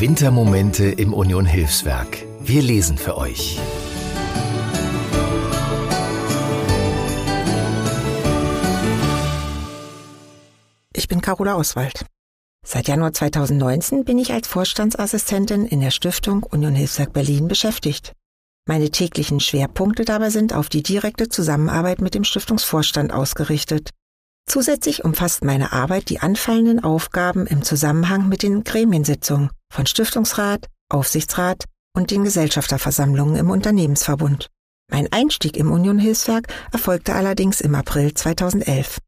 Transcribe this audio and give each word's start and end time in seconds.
Wintermomente 0.00 0.84
im 0.84 1.12
Union 1.12 1.44
Hilfswerk. 1.44 2.24
Wir 2.38 2.62
lesen 2.62 2.96
für 2.96 3.16
euch. 3.16 3.58
Ich 10.94 11.08
bin 11.08 11.20
Carola 11.20 11.56
Oswald. 11.56 12.06
Seit 12.64 12.86
Januar 12.86 13.12
2019 13.12 14.04
bin 14.04 14.18
ich 14.18 14.32
als 14.32 14.46
Vorstandsassistentin 14.46 15.66
in 15.66 15.80
der 15.80 15.90
Stiftung 15.90 16.44
Union 16.44 16.76
Hilfswerk 16.76 17.12
Berlin 17.12 17.48
beschäftigt. 17.48 18.12
Meine 18.68 18.90
täglichen 18.90 19.40
Schwerpunkte 19.40 20.04
dabei 20.04 20.30
sind 20.30 20.54
auf 20.54 20.68
die 20.68 20.84
direkte 20.84 21.28
Zusammenarbeit 21.28 22.00
mit 22.00 22.14
dem 22.14 22.22
Stiftungsvorstand 22.22 23.12
ausgerichtet. 23.12 23.90
Zusätzlich 24.46 25.04
umfasst 25.04 25.42
meine 25.42 25.72
Arbeit 25.72 26.08
die 26.08 26.20
anfallenden 26.20 26.84
Aufgaben 26.84 27.48
im 27.48 27.62
Zusammenhang 27.62 28.28
mit 28.28 28.44
den 28.44 28.62
Gremiensitzungen 28.62 29.50
von 29.72 29.86
Stiftungsrat, 29.86 30.66
Aufsichtsrat 30.90 31.64
und 31.94 32.10
den 32.10 32.24
Gesellschafterversammlungen 32.24 33.36
im 33.36 33.50
Unternehmensverbund. 33.50 34.48
Mein 34.90 35.12
Einstieg 35.12 35.56
im 35.56 35.70
Union 35.70 35.98
Hilfswerk 35.98 36.48
erfolgte 36.72 37.14
allerdings 37.14 37.60
im 37.60 37.74
April 37.74 38.14
2011. 38.14 39.00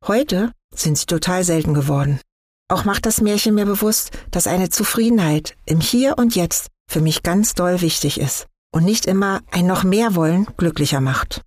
Heute 0.06 0.52
sind 0.74 0.96
sie 0.96 1.06
total 1.06 1.44
selten 1.44 1.74
geworden. 1.74 2.20
Auch 2.68 2.84
macht 2.84 3.04
das 3.04 3.20
Märchen 3.20 3.54
mir 3.54 3.66
bewusst, 3.66 4.12
dass 4.30 4.46
eine 4.46 4.70
Zufriedenheit 4.70 5.56
im 5.66 5.80
Hier 5.80 6.18
und 6.18 6.36
Jetzt 6.36 6.68
für 6.88 7.00
mich 7.00 7.22
ganz 7.22 7.54
doll 7.54 7.80
wichtig 7.80 8.18
ist 8.18 8.46
und 8.72 8.84
nicht 8.84 9.06
immer 9.06 9.40
ein 9.50 9.66
noch 9.66 9.84
mehr 9.84 10.14
wollen 10.14 10.46
glücklicher 10.56 11.00
macht. 11.00 11.42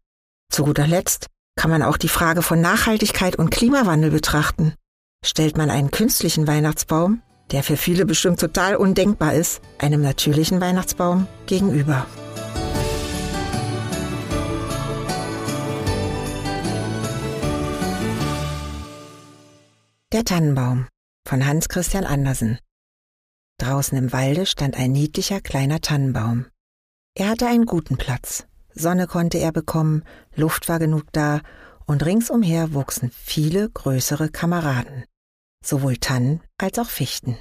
Zu 0.51 0.63
guter 0.63 0.87
Letzt 0.87 1.27
kann 1.55 1.71
man 1.71 1.83
auch 1.83 1.97
die 1.97 2.09
Frage 2.09 2.41
von 2.41 2.61
Nachhaltigkeit 2.61 3.35
und 3.35 3.51
Klimawandel 3.51 4.11
betrachten. 4.11 4.73
Stellt 5.25 5.57
man 5.57 5.69
einen 5.69 5.91
künstlichen 5.91 6.47
Weihnachtsbaum 6.47 7.21
der 7.53 7.63
für 7.63 7.77
viele 7.77 8.05
bestimmt 8.05 8.39
total 8.39 8.75
undenkbar 8.75 9.33
ist, 9.33 9.61
einem 9.77 10.01
natürlichen 10.01 10.59
Weihnachtsbaum 10.61 11.27
gegenüber. 11.45 12.07
Der 20.11 20.25
Tannenbaum 20.25 20.87
von 21.27 21.45
Hans 21.45 21.69
Christian 21.69 22.05
Andersen. 22.05 22.59
Draußen 23.59 23.97
im 23.97 24.11
Walde 24.13 24.45
stand 24.45 24.75
ein 24.75 24.91
niedlicher 24.91 25.41
kleiner 25.41 25.79
Tannenbaum. 25.79 26.45
Er 27.15 27.29
hatte 27.29 27.47
einen 27.47 27.65
guten 27.65 27.97
Platz. 27.97 28.45
Sonne 28.73 29.07
konnte 29.07 29.37
er 29.37 29.51
bekommen, 29.51 30.03
Luft 30.35 30.67
war 30.67 30.79
genug 30.79 31.05
da, 31.11 31.41
und 31.85 32.05
ringsumher 32.05 32.73
wuchsen 32.73 33.11
viele 33.11 33.69
größere 33.69 34.29
Kameraden 34.29 35.05
sowohl 35.65 35.97
Tannen 35.97 36.41
als 36.57 36.77
auch 36.77 36.89
Fichten. 36.89 37.37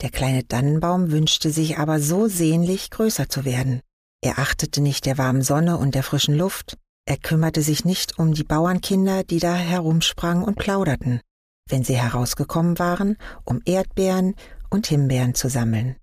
Der 0.00 0.10
kleine 0.10 0.46
Tannenbaum 0.46 1.10
wünschte 1.10 1.50
sich 1.50 1.78
aber 1.78 2.00
so 2.00 2.26
sehnlich, 2.28 2.90
größer 2.90 3.28
zu 3.28 3.44
werden. 3.44 3.80
Er 4.22 4.38
achtete 4.38 4.80
nicht 4.80 5.04
der 5.04 5.18
warmen 5.18 5.42
Sonne 5.42 5.76
und 5.76 5.94
der 5.94 6.02
frischen 6.02 6.36
Luft, 6.36 6.78
er 7.06 7.16
kümmerte 7.16 7.62
sich 7.62 7.84
nicht 7.84 8.18
um 8.18 8.32
die 8.32 8.44
Bauernkinder, 8.44 9.24
die 9.24 9.40
da 9.40 9.54
herumsprangen 9.54 10.44
und 10.44 10.56
plauderten, 10.56 11.20
wenn 11.68 11.84
sie 11.84 11.96
herausgekommen 11.96 12.78
waren, 12.78 13.16
um 13.44 13.60
Erdbeeren 13.64 14.34
und 14.70 14.86
Himbeeren 14.86 15.34
zu 15.34 15.48
sammeln. 15.48 15.96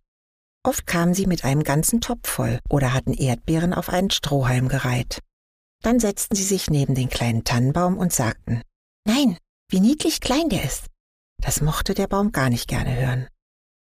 Oft 0.67 0.85
kamen 0.85 1.13
sie 1.13 1.28
mit 1.28 1.45
einem 1.45 1.63
ganzen 1.63 2.01
Topf 2.01 2.29
voll 2.29 2.59
oder 2.69 2.91
hatten 2.91 3.13
Erdbeeren 3.13 3.73
auf 3.73 3.88
einen 3.88 4.09
Strohhalm 4.09 4.67
gereiht. 4.67 5.22
Dann 5.81 6.01
setzten 6.01 6.35
sie 6.35 6.44
sich 6.44 6.69
neben 6.69 6.94
den 6.94 7.07
kleinen 7.07 7.45
Tannenbaum 7.45 7.97
und 7.97 8.11
sagten, 8.11 8.61
Nein, 9.07 9.38
wie 9.69 9.79
niedlich 9.79 10.19
klein 10.19 10.50
der 10.50 10.66
ist. 10.66 10.88
Das 11.41 11.61
mochte 11.61 11.94
der 11.94 12.07
Baum 12.07 12.33
gar 12.33 12.50
nicht 12.50 12.67
gerne 12.67 13.00
hören. 13.00 13.29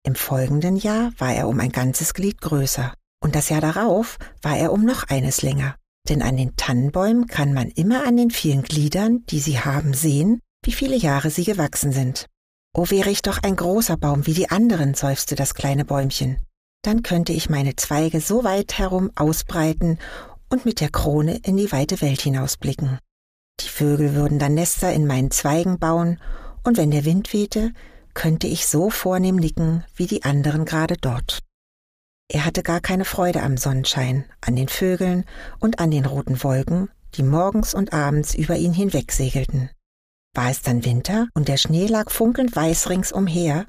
Im 0.04 0.14
folgenden 0.14 0.76
Jahr 0.76 1.12
war 1.18 1.34
er 1.34 1.48
um 1.48 1.60
ein 1.60 1.72
ganzes 1.72 2.14
Glied 2.14 2.40
größer, 2.40 2.94
und 3.20 3.34
das 3.34 3.50
Jahr 3.50 3.62
darauf 3.62 4.20
war 4.44 4.56
er 4.56 4.72
um 4.72 4.86
noch 4.86 5.06
eines 5.06 5.42
länger. 5.42 5.78
Denn 6.08 6.22
an 6.22 6.38
den 6.38 6.56
Tannenbäumen 6.56 7.26
kann 7.26 7.52
man 7.52 7.70
immer 7.70 8.06
an 8.06 8.16
den 8.16 8.30
vielen 8.30 8.62
Gliedern, 8.62 9.26
die 9.32 9.40
sie 9.40 9.60
haben, 9.60 9.96
sehen, 9.96 10.40
wie 10.64 10.72
viele 10.72 10.98
Jahre 10.98 11.32
sie 11.32 11.46
gewachsen 11.46 11.92
sind. 11.92 12.28
Oh, 12.76 12.92
wäre 12.92 13.10
ich 13.10 13.24
doch 13.24 13.40
ein 13.42 13.56
großer 13.56 13.98
Baum 13.98 14.28
wie 14.28 14.36
die 14.36 14.52
anderen, 14.52 14.94
seufzte 14.94 15.34
das 15.34 15.56
kleine 15.56 15.84
Bäumchen. 15.84 16.38
Dann 16.86 17.02
könnte 17.02 17.34
ich 17.34 17.50
meine 17.50 17.76
Zweige 17.76 18.22
so 18.22 18.44
weit 18.44 18.78
herum 18.78 19.10
ausbreiten 19.16 19.98
und 20.50 20.66
mit 20.66 20.82
der 20.82 20.90
Krone 20.90 21.40
in 21.44 21.58
die 21.58 21.72
weite 21.72 22.00
Welt 22.00 22.22
hinausblicken. 22.22 23.00
Die 23.60 23.70
Vögel 23.70 24.14
würden 24.14 24.38
dann 24.38 24.54
Nester 24.54 24.94
in 24.94 25.08
meinen 25.08 25.32
Zweigen 25.32 25.80
bauen 25.80 26.20
und 26.64 26.78
wenn 26.78 26.92
der 26.92 27.04
Wind 27.04 27.34
wehte, 27.34 27.72
könnte 28.14 28.46
ich 28.46 28.68
so 28.68 28.92
vornehm 28.92 29.38
nicken 29.38 29.84
wie 29.96 30.06
die 30.06 30.26
anderen 30.26 30.64
gerade 30.64 30.96
dort. 31.02 31.40
Er 32.32 32.46
hatte 32.46 32.62
gar 32.62 32.82
keine 32.82 33.06
Freude 33.06 33.42
am 33.42 33.58
Sonnenschein, 33.58 34.26
an 34.42 34.56
den 34.56 34.68
Vögeln 34.68 35.26
und 35.60 35.80
an 35.80 35.90
den 35.90 36.06
roten 36.06 36.44
Wolken, 36.44 36.90
die 37.16 37.24
morgens 37.24 37.74
und 37.74 37.94
abends 37.94 38.36
über 38.36 38.58
ihn 38.58 38.74
hinwegsegelten. 38.74 39.72
War 40.36 40.50
es 40.50 40.62
dann 40.62 40.84
Winter 40.84 41.30
und 41.34 41.48
der 41.48 41.56
Schnee 41.56 41.88
lag 41.88 42.12
funkelnd 42.12 42.54
weiß 42.54 42.90
ringsumher, 42.90 43.66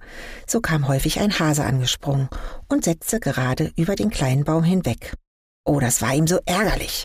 so 0.48 0.60
kam 0.60 0.88
häufig 0.88 1.20
ein 1.20 1.38
Hase 1.38 1.64
angesprungen 1.64 2.28
und 2.68 2.84
setzte 2.84 3.20
gerade 3.20 3.72
über 3.76 3.94
den 3.94 4.10
kleinen 4.10 4.42
Baum 4.44 4.64
hinweg. 4.64 5.14
Oh, 5.64 5.78
das 5.78 6.02
war 6.02 6.12
ihm 6.12 6.26
so 6.26 6.40
ärgerlich. 6.44 7.04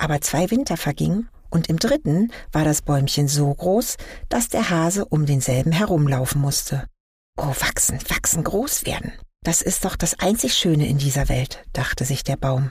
Aber 0.00 0.22
zwei 0.22 0.50
Winter 0.50 0.78
vergingen 0.78 1.28
und 1.50 1.68
im 1.68 1.78
dritten 1.78 2.32
war 2.52 2.64
das 2.64 2.80
Bäumchen 2.80 3.28
so 3.28 3.52
groß, 3.52 3.96
dass 4.30 4.48
der 4.48 4.70
Hase 4.70 5.04
um 5.04 5.26
denselben 5.26 5.72
herumlaufen 5.72 6.40
musste. 6.40 6.86
Oh, 7.36 7.54
wachsen, 7.60 7.98
wachsen, 8.08 8.44
groß 8.44 8.86
werden. 8.86 9.12
Das 9.44 9.60
ist 9.60 9.84
doch 9.84 9.96
das 9.96 10.18
einzig 10.20 10.54
Schöne 10.54 10.88
in 10.88 10.96
dieser 10.96 11.28
Welt, 11.28 11.62
dachte 11.74 12.06
sich 12.06 12.24
der 12.24 12.36
Baum. 12.36 12.70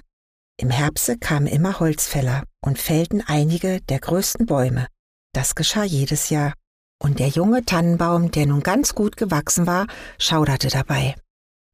Im 0.58 0.72
Herbste 0.72 1.18
kamen 1.18 1.48
immer 1.48 1.80
Holzfäller 1.80 2.44
und 2.62 2.80
fällten 2.80 3.22
einige 3.26 3.82
der 3.82 4.00
größten 4.00 4.48
Bäume. 4.48 4.88
Das 5.34 5.56
geschah 5.56 5.84
jedes 5.84 6.30
Jahr. 6.30 6.54
Und 7.02 7.20
der 7.20 7.30
junge 7.30 7.66
Tannenbaum, 7.66 8.32
der 8.32 8.46
nun 8.46 8.62
ganz 8.62 8.94
gut 8.94 9.18
gewachsen 9.18 9.66
war, 9.66 9.88
schauderte 10.20 10.68
dabei. 10.68 11.16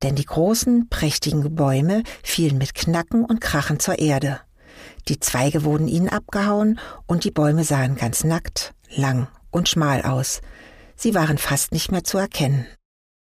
Denn 0.03 0.15
die 0.15 0.25
großen, 0.25 0.89
prächtigen 0.89 1.55
Bäume 1.55 2.03
fielen 2.23 2.57
mit 2.57 2.75
Knacken 2.75 3.25
und 3.25 3.41
Krachen 3.41 3.79
zur 3.79 3.99
Erde. 3.99 4.39
Die 5.07 5.19
Zweige 5.19 5.63
wurden 5.63 5.87
ihnen 5.87 6.09
abgehauen 6.09 6.79
und 7.07 7.23
die 7.23 7.31
Bäume 7.31 7.63
sahen 7.63 7.95
ganz 7.95 8.23
nackt, 8.23 8.73
lang 8.89 9.27
und 9.49 9.67
schmal 9.67 10.03
aus. 10.03 10.41
Sie 10.95 11.15
waren 11.15 11.37
fast 11.37 11.71
nicht 11.71 11.91
mehr 11.91 12.03
zu 12.03 12.17
erkennen. 12.17 12.67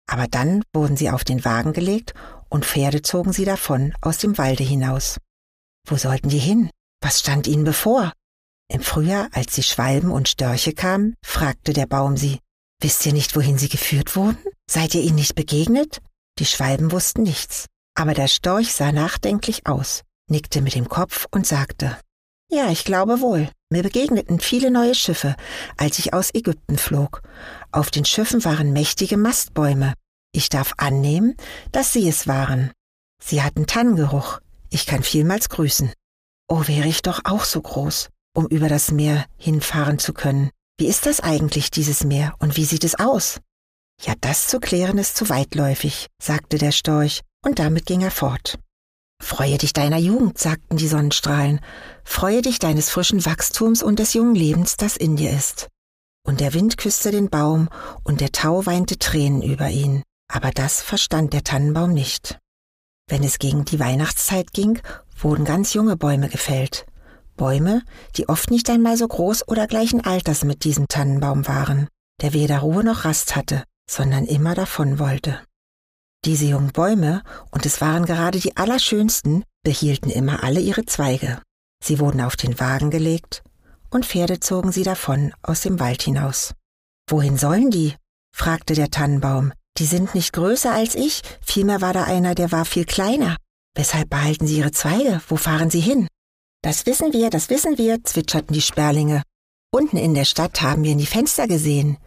Aber 0.07 0.27
dann 0.27 0.63
wurden 0.75 0.97
sie 0.97 1.11
auf 1.11 1.25
den 1.25 1.45
Wagen 1.45 1.73
gelegt 1.73 2.13
und 2.49 2.65
Pferde 2.65 3.03
zogen 3.03 3.33
sie 3.33 3.45
davon 3.45 3.95
aus 4.01 4.19
dem 4.19 4.37
Walde 4.37 4.65
hinaus. 4.65 5.19
Wo 5.87 5.97
sollten 5.97 6.29
die 6.29 6.39
hin? 6.39 6.71
Was 7.01 7.21
stand 7.21 7.47
ihnen 7.47 7.65
bevor? 7.65 8.13
Im 8.75 8.83
Frühjahr, 8.83 9.29
als 9.33 9.55
die 9.55 9.63
Schwalben 9.63 10.11
und 10.11 10.29
Störche 10.29 10.73
kamen, 10.75 11.15
fragte 11.25 11.73
der 11.73 11.87
Baum 11.87 12.17
sie, 12.17 12.41
Wisst 12.83 13.07
ihr 13.07 13.15
nicht, 13.15 13.35
wohin 13.35 13.57
sie 13.57 13.69
geführt 13.69 14.15
wurden? 14.17 14.37
Seid 14.71 14.95
ihr 14.95 15.01
ihnen 15.01 15.15
nicht 15.15 15.35
begegnet? 15.35 16.03
Die 16.39 16.45
Schwalben 16.45 16.93
wussten 16.93 17.23
nichts, 17.23 17.67
aber 17.95 18.13
der 18.13 18.29
Storch 18.29 18.75
sah 18.75 18.93
nachdenklich 18.93 19.67
aus 19.67 20.03
nickte 20.29 20.63
mit 20.63 20.75
dem 20.75 20.89
Kopf 20.89 21.27
und 21.31 21.47
sagte, 21.47 21.99
ja, 22.51 22.71
ich 22.71 22.85
glaube 22.85 23.21
wohl. 23.21 23.49
Mir 23.71 23.83
begegneten 23.83 24.39
viele 24.39 24.71
neue 24.71 24.95
Schiffe, 24.95 25.35
als 25.77 25.99
ich 25.99 26.13
aus 26.13 26.33
Ägypten 26.33 26.79
flog. 26.79 27.23
Auf 27.73 27.91
den 27.91 28.05
Schiffen 28.05 28.45
waren 28.45 28.73
mächtige 28.73 29.17
Mastbäume. 29.17 29.95
Ich 30.33 30.49
darf 30.49 30.75
annehmen, 30.77 31.37
dass 31.73 31.93
sie 31.93 32.09
es 32.09 32.29
waren. 32.29 32.71
Sie 33.23 33.43
hatten 33.43 33.67
Tannengeruch. 33.67 34.41
Ich 34.71 34.87
kann 34.87 35.03
vielmals 35.03 35.49
grüßen. 35.49 35.93
Oh, 36.49 36.67
wäre 36.67 36.87
ich 36.87 37.03
doch 37.03 37.23
auch 37.25 37.45
so 37.45 37.61
groß, 37.61 38.11
um 38.35 38.47
über 38.49 38.69
das 38.69 38.91
Meer 38.91 39.25
hinfahren 39.39 39.99
zu 39.99 40.13
können. 40.13 40.51
Wie 40.77 40.87
ist 40.87 41.07
das 41.07 41.21
eigentlich, 41.21 41.71
dieses 41.71 42.05
Meer, 42.05 42.35
und 42.41 42.57
wie 42.57 42.65
sieht 42.65 42.85
es 42.85 42.99
aus? 42.99 43.41
Ja, 44.03 44.15
das 44.21 44.49
zu 44.49 44.61
klären 44.61 44.99
ist 44.99 45.17
zu 45.17 45.29
weitläufig, 45.29 46.09
sagte 46.21 46.59
der 46.59 46.73
Storch, 46.73 47.23
und 47.43 47.59
damit 47.59 47.87
ging 47.87 48.03
er 48.03 48.11
fort. 48.11 48.59
Freue 49.23 49.57
dich 49.57 49.73
deiner 49.73 49.99
Jugend, 49.99 50.39
sagten 50.39 50.77
die 50.77 50.89
Sonnenstrahlen. 50.89 51.61
Freue 52.05 52.43
dich 52.43 52.59
deines 52.59 52.91
frischen 52.91 53.25
Wachstums 53.25 53.83
und 53.83 53.99
des 53.99 54.13
jungen 54.13 54.35
Lebens, 54.35 54.77
das 54.77 54.97
in 54.97 55.17
dir 55.17 55.31
ist. 55.31 55.69
Und 56.27 56.41
der 56.41 56.55
Wind 56.55 56.77
küsste 56.77 57.11
den 57.11 57.31
Baum, 57.31 57.69
und 58.03 58.21
der 58.21 58.33
Tau 58.33 58.67
weinte 58.67 58.99
Tränen 58.99 59.43
über 59.43 59.71
ihn. 59.71 60.03
Aber 60.29 60.51
das 60.51 60.83
verstand 60.83 61.33
der 61.33 61.45
Tannenbaum 61.45 61.93
nicht. 61.93 62.39
Wenn 63.09 63.23
es 63.23 63.39
gegen 63.39 63.65
die 63.65 63.79
Weihnachtszeit 63.79 64.53
ging, 64.53 64.81
wurden 65.19 65.45
ganz 65.45 65.75
junge 65.75 65.97
Bäume 65.97 66.29
gefällt. 66.29 66.87
Bäume, 67.37 67.83
die 68.17 68.29
oft 68.29 68.51
nicht 68.51 68.69
einmal 68.71 68.97
so 68.97 69.07
groß 69.07 69.49
oder 69.49 69.67
gleichen 69.67 70.05
Alters 70.05 70.45
mit 70.45 70.65
diesem 70.65 70.89
Tannenbaum 70.89 71.47
waren, 71.47 71.89
der 72.23 72.33
weder 72.33 72.61
Ruhe 72.61 72.85
noch 72.85 73.05
Rast 73.05 73.37
hatte, 73.37 73.65
sondern 73.91 74.25
immer 74.25 74.55
davon 74.55 74.99
wollte. 74.99 75.41
Diese 76.25 76.47
jungen 76.47 76.73
Bäume, 76.73 77.23
und 77.51 77.67
es 77.67 77.81
waren 77.81 78.07
gerade 78.07 78.39
die 78.39 78.57
allerschönsten, 78.57 79.45
behielten 79.63 80.11
immer 80.11 80.43
alle 80.43 80.61
ihre 80.61 80.87
Zweige. 80.87 81.43
Sie 81.83 81.99
wurden 81.99 82.23
auf 82.23 82.37
den 82.37 82.59
Wagen 82.59 82.91
gelegt, 82.91 83.43
und 83.91 84.07
Pferde 84.07 84.41
zogen 84.41 84.73
sie 84.73 84.85
davon 84.85 85.33
aus 85.43 85.61
dem 85.61 85.79
Wald 85.81 86.03
hinaus. 86.03 86.55
Wohin 87.09 87.37
sollen 87.37 87.71
die? 87.71 87.95
fragte 88.35 88.75
der 88.75 88.91
Tannenbaum. 88.91 89.53
Die 89.79 89.87
sind 89.87 90.15
nicht 90.15 90.33
größer 90.33 90.73
als 90.73 90.95
ich, 90.95 91.23
vielmehr 91.43 91.81
war 91.81 91.93
da 91.93 92.05
einer, 92.05 92.35
der 92.35 92.53
war 92.53 92.65
viel 92.65 92.85
kleiner. 92.85 93.37
Weshalb 93.75 94.09
behalten 94.09 94.47
sie 94.47 94.59
ihre 94.59 94.71
Zweige? 94.71 95.21
Wo 95.29 95.37
fahren 95.37 95.69
sie 95.69 95.81
hin? 95.81 96.09
Das 96.65 96.87
wissen 96.87 97.13
wir, 97.13 97.29
das 97.29 97.51
wissen 97.51 97.77
wir, 97.77 98.03
zwitscherten 98.05 98.55
die 98.55 98.63
Sperlinge. 98.63 99.23
Unten 99.71 99.99
in 99.99 100.15
der 100.15 100.25
Stadt 100.25 100.63
haben 100.63 100.83
wir 100.83 100.93
in 100.93 100.99
die 100.99 101.05
Fenster 101.05 101.47
gesehen. 101.47 101.99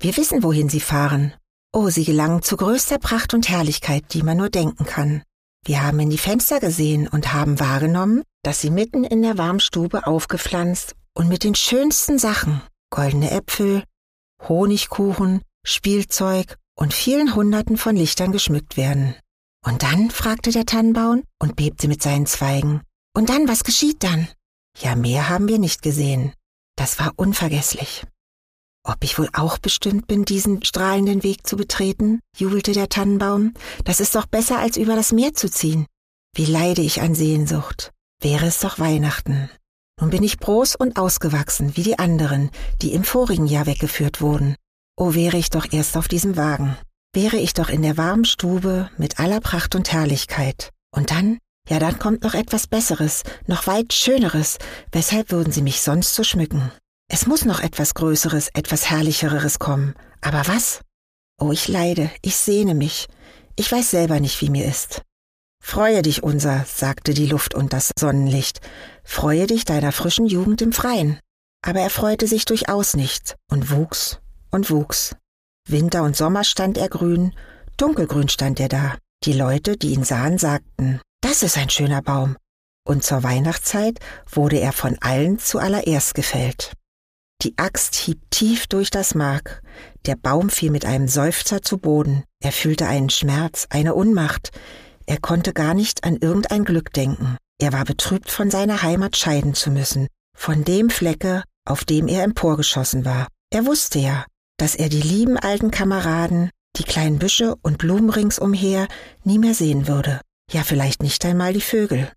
Wir 0.00 0.16
wissen, 0.16 0.42
wohin 0.42 0.70
sie 0.70 0.80
fahren. 0.80 1.34
Oh, 1.70 1.90
sie 1.90 2.06
gelangen 2.06 2.40
zu 2.40 2.56
größter 2.56 2.98
Pracht 2.98 3.34
und 3.34 3.50
Herrlichkeit, 3.50 4.14
die 4.14 4.22
man 4.22 4.38
nur 4.38 4.48
denken 4.48 4.86
kann. 4.86 5.22
Wir 5.66 5.82
haben 5.82 6.00
in 6.00 6.08
die 6.08 6.16
Fenster 6.16 6.60
gesehen 6.60 7.08
und 7.08 7.34
haben 7.34 7.60
wahrgenommen, 7.60 8.22
dass 8.42 8.62
sie 8.62 8.70
mitten 8.70 9.04
in 9.04 9.20
der 9.20 9.36
Warmstube 9.36 10.06
aufgepflanzt 10.06 10.94
und 11.12 11.28
mit 11.28 11.44
den 11.44 11.54
schönsten 11.54 12.18
Sachen, 12.18 12.62
goldene 12.88 13.30
Äpfel, 13.32 13.84
Honigkuchen, 14.48 15.42
Spielzeug 15.62 16.56
und 16.74 16.94
vielen 16.94 17.34
Hunderten 17.34 17.76
von 17.76 17.94
Lichtern 17.94 18.32
geschmückt 18.32 18.78
werden. 18.78 19.14
Und 19.62 19.82
dann? 19.82 20.10
fragte 20.10 20.52
der 20.52 20.64
Tannenbaum 20.64 21.22
und 21.38 21.54
bebte 21.56 21.86
mit 21.86 22.02
seinen 22.02 22.24
Zweigen. 22.24 22.80
Und 23.16 23.30
dann, 23.30 23.48
was 23.48 23.64
geschieht 23.64 24.02
dann? 24.02 24.28
Ja, 24.78 24.94
mehr 24.94 25.30
haben 25.30 25.48
wir 25.48 25.58
nicht 25.58 25.80
gesehen. 25.80 26.34
Das 26.76 26.98
war 26.98 27.14
unvergesslich. 27.16 28.04
Ob 28.84 28.98
ich 29.00 29.18
wohl 29.18 29.30
auch 29.32 29.56
bestimmt 29.56 30.06
bin, 30.06 30.26
diesen 30.26 30.62
strahlenden 30.62 31.22
Weg 31.22 31.46
zu 31.46 31.56
betreten? 31.56 32.20
jubelte 32.36 32.72
der 32.72 32.90
Tannenbaum. 32.90 33.54
Das 33.84 34.00
ist 34.00 34.14
doch 34.14 34.26
besser, 34.26 34.58
als 34.58 34.76
über 34.76 34.94
das 34.96 35.12
Meer 35.12 35.32
zu 35.32 35.50
ziehen. 35.50 35.86
Wie 36.34 36.44
leide 36.44 36.82
ich 36.82 37.00
an 37.00 37.14
Sehnsucht. 37.14 37.90
Wäre 38.20 38.44
es 38.44 38.60
doch 38.60 38.78
Weihnachten. 38.78 39.48
Nun 39.98 40.10
bin 40.10 40.22
ich 40.22 40.38
groß 40.38 40.76
und 40.76 40.98
ausgewachsen, 40.98 41.74
wie 41.74 41.84
die 41.84 41.98
anderen, 41.98 42.50
die 42.82 42.92
im 42.92 43.02
vorigen 43.02 43.46
Jahr 43.46 43.64
weggeführt 43.64 44.20
wurden. 44.20 44.56
Oh, 44.94 45.14
wäre 45.14 45.38
ich 45.38 45.48
doch 45.48 45.72
erst 45.72 45.96
auf 45.96 46.06
diesem 46.06 46.36
Wagen. 46.36 46.76
Wäre 47.14 47.38
ich 47.38 47.54
doch 47.54 47.70
in 47.70 47.80
der 47.80 47.96
warmen 47.96 48.26
Stube 48.26 48.90
mit 48.98 49.18
aller 49.18 49.40
Pracht 49.40 49.74
und 49.74 49.90
Herrlichkeit. 49.90 50.70
Und 50.90 51.10
dann? 51.10 51.38
Ja, 51.68 51.78
dann 51.78 51.98
kommt 51.98 52.22
noch 52.22 52.34
etwas 52.34 52.66
Besseres, 52.66 53.22
noch 53.46 53.66
weit 53.66 53.92
Schöneres. 53.92 54.58
Weshalb 54.92 55.32
würden 55.32 55.52
Sie 55.52 55.62
mich 55.62 55.80
sonst 55.80 56.14
so 56.14 56.22
schmücken? 56.22 56.70
Es 57.08 57.26
muss 57.26 57.44
noch 57.44 57.60
etwas 57.60 57.94
Größeres, 57.94 58.50
etwas 58.54 58.90
Herrlicheres 58.90 59.58
kommen. 59.58 59.94
Aber 60.20 60.46
was? 60.46 60.80
Oh, 61.38 61.52
ich 61.52 61.68
leide, 61.68 62.10
ich 62.22 62.36
sehne 62.36 62.74
mich. 62.74 63.08
Ich 63.56 63.70
weiß 63.70 63.90
selber 63.90 64.20
nicht, 64.20 64.40
wie 64.40 64.50
mir 64.50 64.64
ist. 64.66 65.02
Freue 65.62 66.02
dich, 66.02 66.22
unser, 66.22 66.64
sagte 66.64 67.12
die 67.14 67.26
Luft 67.26 67.54
und 67.54 67.72
das 67.72 67.90
Sonnenlicht. 67.98 68.60
Freue 69.02 69.46
dich 69.46 69.64
deiner 69.64 69.92
frischen 69.92 70.26
Jugend 70.26 70.62
im 70.62 70.72
Freien. 70.72 71.18
Aber 71.62 71.80
er 71.80 71.90
freute 71.90 72.28
sich 72.28 72.44
durchaus 72.44 72.94
nicht 72.94 73.34
und 73.50 73.70
wuchs 73.70 74.20
und 74.50 74.70
wuchs. 74.70 75.16
Winter 75.68 76.04
und 76.04 76.16
Sommer 76.16 76.44
stand 76.44 76.78
er 76.78 76.88
grün, 76.88 77.34
dunkelgrün 77.76 78.28
stand 78.28 78.60
er 78.60 78.68
da. 78.68 78.94
Die 79.24 79.32
Leute, 79.32 79.76
die 79.76 79.92
ihn 79.92 80.04
sahen, 80.04 80.38
sagten, 80.38 81.00
das 81.26 81.42
ist 81.42 81.58
ein 81.58 81.70
schöner 81.70 82.02
Baum. 82.02 82.36
Und 82.86 83.02
zur 83.02 83.24
Weihnachtszeit 83.24 83.98
wurde 84.30 84.60
er 84.60 84.72
von 84.72 84.96
allen 85.00 85.40
zuallererst 85.40 86.14
gefällt. 86.14 86.72
Die 87.42 87.58
Axt 87.58 87.96
hieb 87.96 88.20
tief 88.30 88.68
durch 88.68 88.90
das 88.90 89.16
Mark. 89.16 89.60
Der 90.06 90.14
Baum 90.14 90.50
fiel 90.50 90.70
mit 90.70 90.84
einem 90.84 91.08
Seufzer 91.08 91.62
zu 91.62 91.78
Boden. 91.78 92.22
Er 92.40 92.52
fühlte 92.52 92.86
einen 92.86 93.10
Schmerz, 93.10 93.66
eine 93.70 93.94
Unmacht. 93.94 94.52
Er 95.06 95.18
konnte 95.18 95.52
gar 95.52 95.74
nicht 95.74 96.04
an 96.04 96.16
irgendein 96.16 96.64
Glück 96.64 96.92
denken. 96.92 97.36
Er 97.60 97.72
war 97.72 97.84
betrübt, 97.84 98.30
von 98.30 98.48
seiner 98.48 98.82
Heimat 98.82 99.16
scheiden 99.16 99.54
zu 99.54 99.72
müssen, 99.72 100.06
von 100.36 100.62
dem 100.62 100.90
Flecke, 100.90 101.42
auf 101.64 101.84
dem 101.84 102.06
er 102.06 102.22
emporgeschossen 102.22 103.04
war. 103.04 103.26
Er 103.50 103.66
wusste 103.66 103.98
ja, 103.98 104.26
dass 104.58 104.76
er 104.76 104.88
die 104.90 105.02
lieben 105.02 105.38
alten 105.38 105.72
Kameraden, 105.72 106.50
die 106.76 106.84
kleinen 106.84 107.18
Büsche 107.18 107.56
und 107.62 107.78
Blumen 107.78 108.10
ringsumher 108.10 108.86
nie 109.24 109.40
mehr 109.40 109.54
sehen 109.54 109.88
würde. 109.88 110.20
Ja, 110.52 110.62
vielleicht 110.62 111.02
nicht 111.02 111.24
einmal 111.24 111.52
die 111.52 111.60
Vögel. 111.60 112.10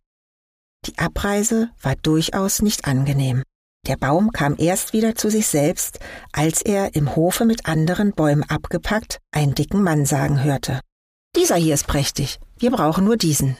Die 0.85 0.97
Abreise 0.97 1.69
war 1.81 1.95
durchaus 1.95 2.61
nicht 2.61 2.85
angenehm. 2.85 3.43
Der 3.87 3.97
Baum 3.97 4.31
kam 4.31 4.55
erst 4.57 4.93
wieder 4.93 5.15
zu 5.15 5.29
sich 5.29 5.47
selbst, 5.47 5.99
als 6.31 6.61
er 6.61 6.95
im 6.95 7.15
Hofe 7.15 7.45
mit 7.45 7.65
anderen 7.65 8.13
Bäumen 8.13 8.43
abgepackt 8.43 9.19
einen 9.31 9.55
dicken 9.55 9.81
Mann 9.81 10.05
sagen 10.05 10.43
hörte. 10.43 10.81
Dieser 11.35 11.55
hier 11.55 11.73
ist 11.73 11.87
prächtig, 11.87 12.39
wir 12.57 12.71
brauchen 12.71 13.05
nur 13.05 13.17
diesen. 13.17 13.57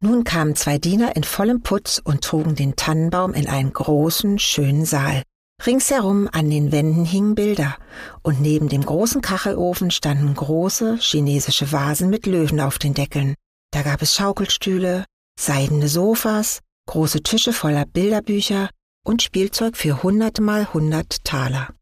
Nun 0.00 0.24
kamen 0.24 0.54
zwei 0.54 0.78
Diener 0.78 1.16
in 1.16 1.24
vollem 1.24 1.62
Putz 1.62 2.00
und 2.02 2.22
trugen 2.22 2.54
den 2.54 2.76
Tannenbaum 2.76 3.32
in 3.32 3.48
einen 3.48 3.72
großen, 3.72 4.38
schönen 4.38 4.84
Saal. 4.84 5.22
Ringsherum 5.64 6.28
an 6.30 6.50
den 6.50 6.72
Wänden 6.72 7.04
hingen 7.04 7.34
Bilder, 7.34 7.76
und 8.22 8.40
neben 8.40 8.68
dem 8.68 8.84
großen 8.84 9.22
Kachelofen 9.22 9.90
standen 9.90 10.34
große 10.34 10.98
chinesische 11.00 11.72
Vasen 11.72 12.10
mit 12.10 12.26
Löwen 12.26 12.60
auf 12.60 12.78
den 12.78 12.92
Deckeln. 12.92 13.34
Da 13.74 13.82
gab 13.82 14.02
es 14.02 14.14
Schaukelstühle, 14.14 15.04
seidene 15.36 15.88
Sofas, 15.88 16.60
große 16.86 17.24
Tische 17.24 17.52
voller 17.52 17.84
Bilderbücher 17.86 18.70
und 19.04 19.20
Spielzeug 19.20 19.76
für 19.76 20.04
hundertmal 20.04 20.72
hundert 20.72 21.24
Taler. 21.24 21.74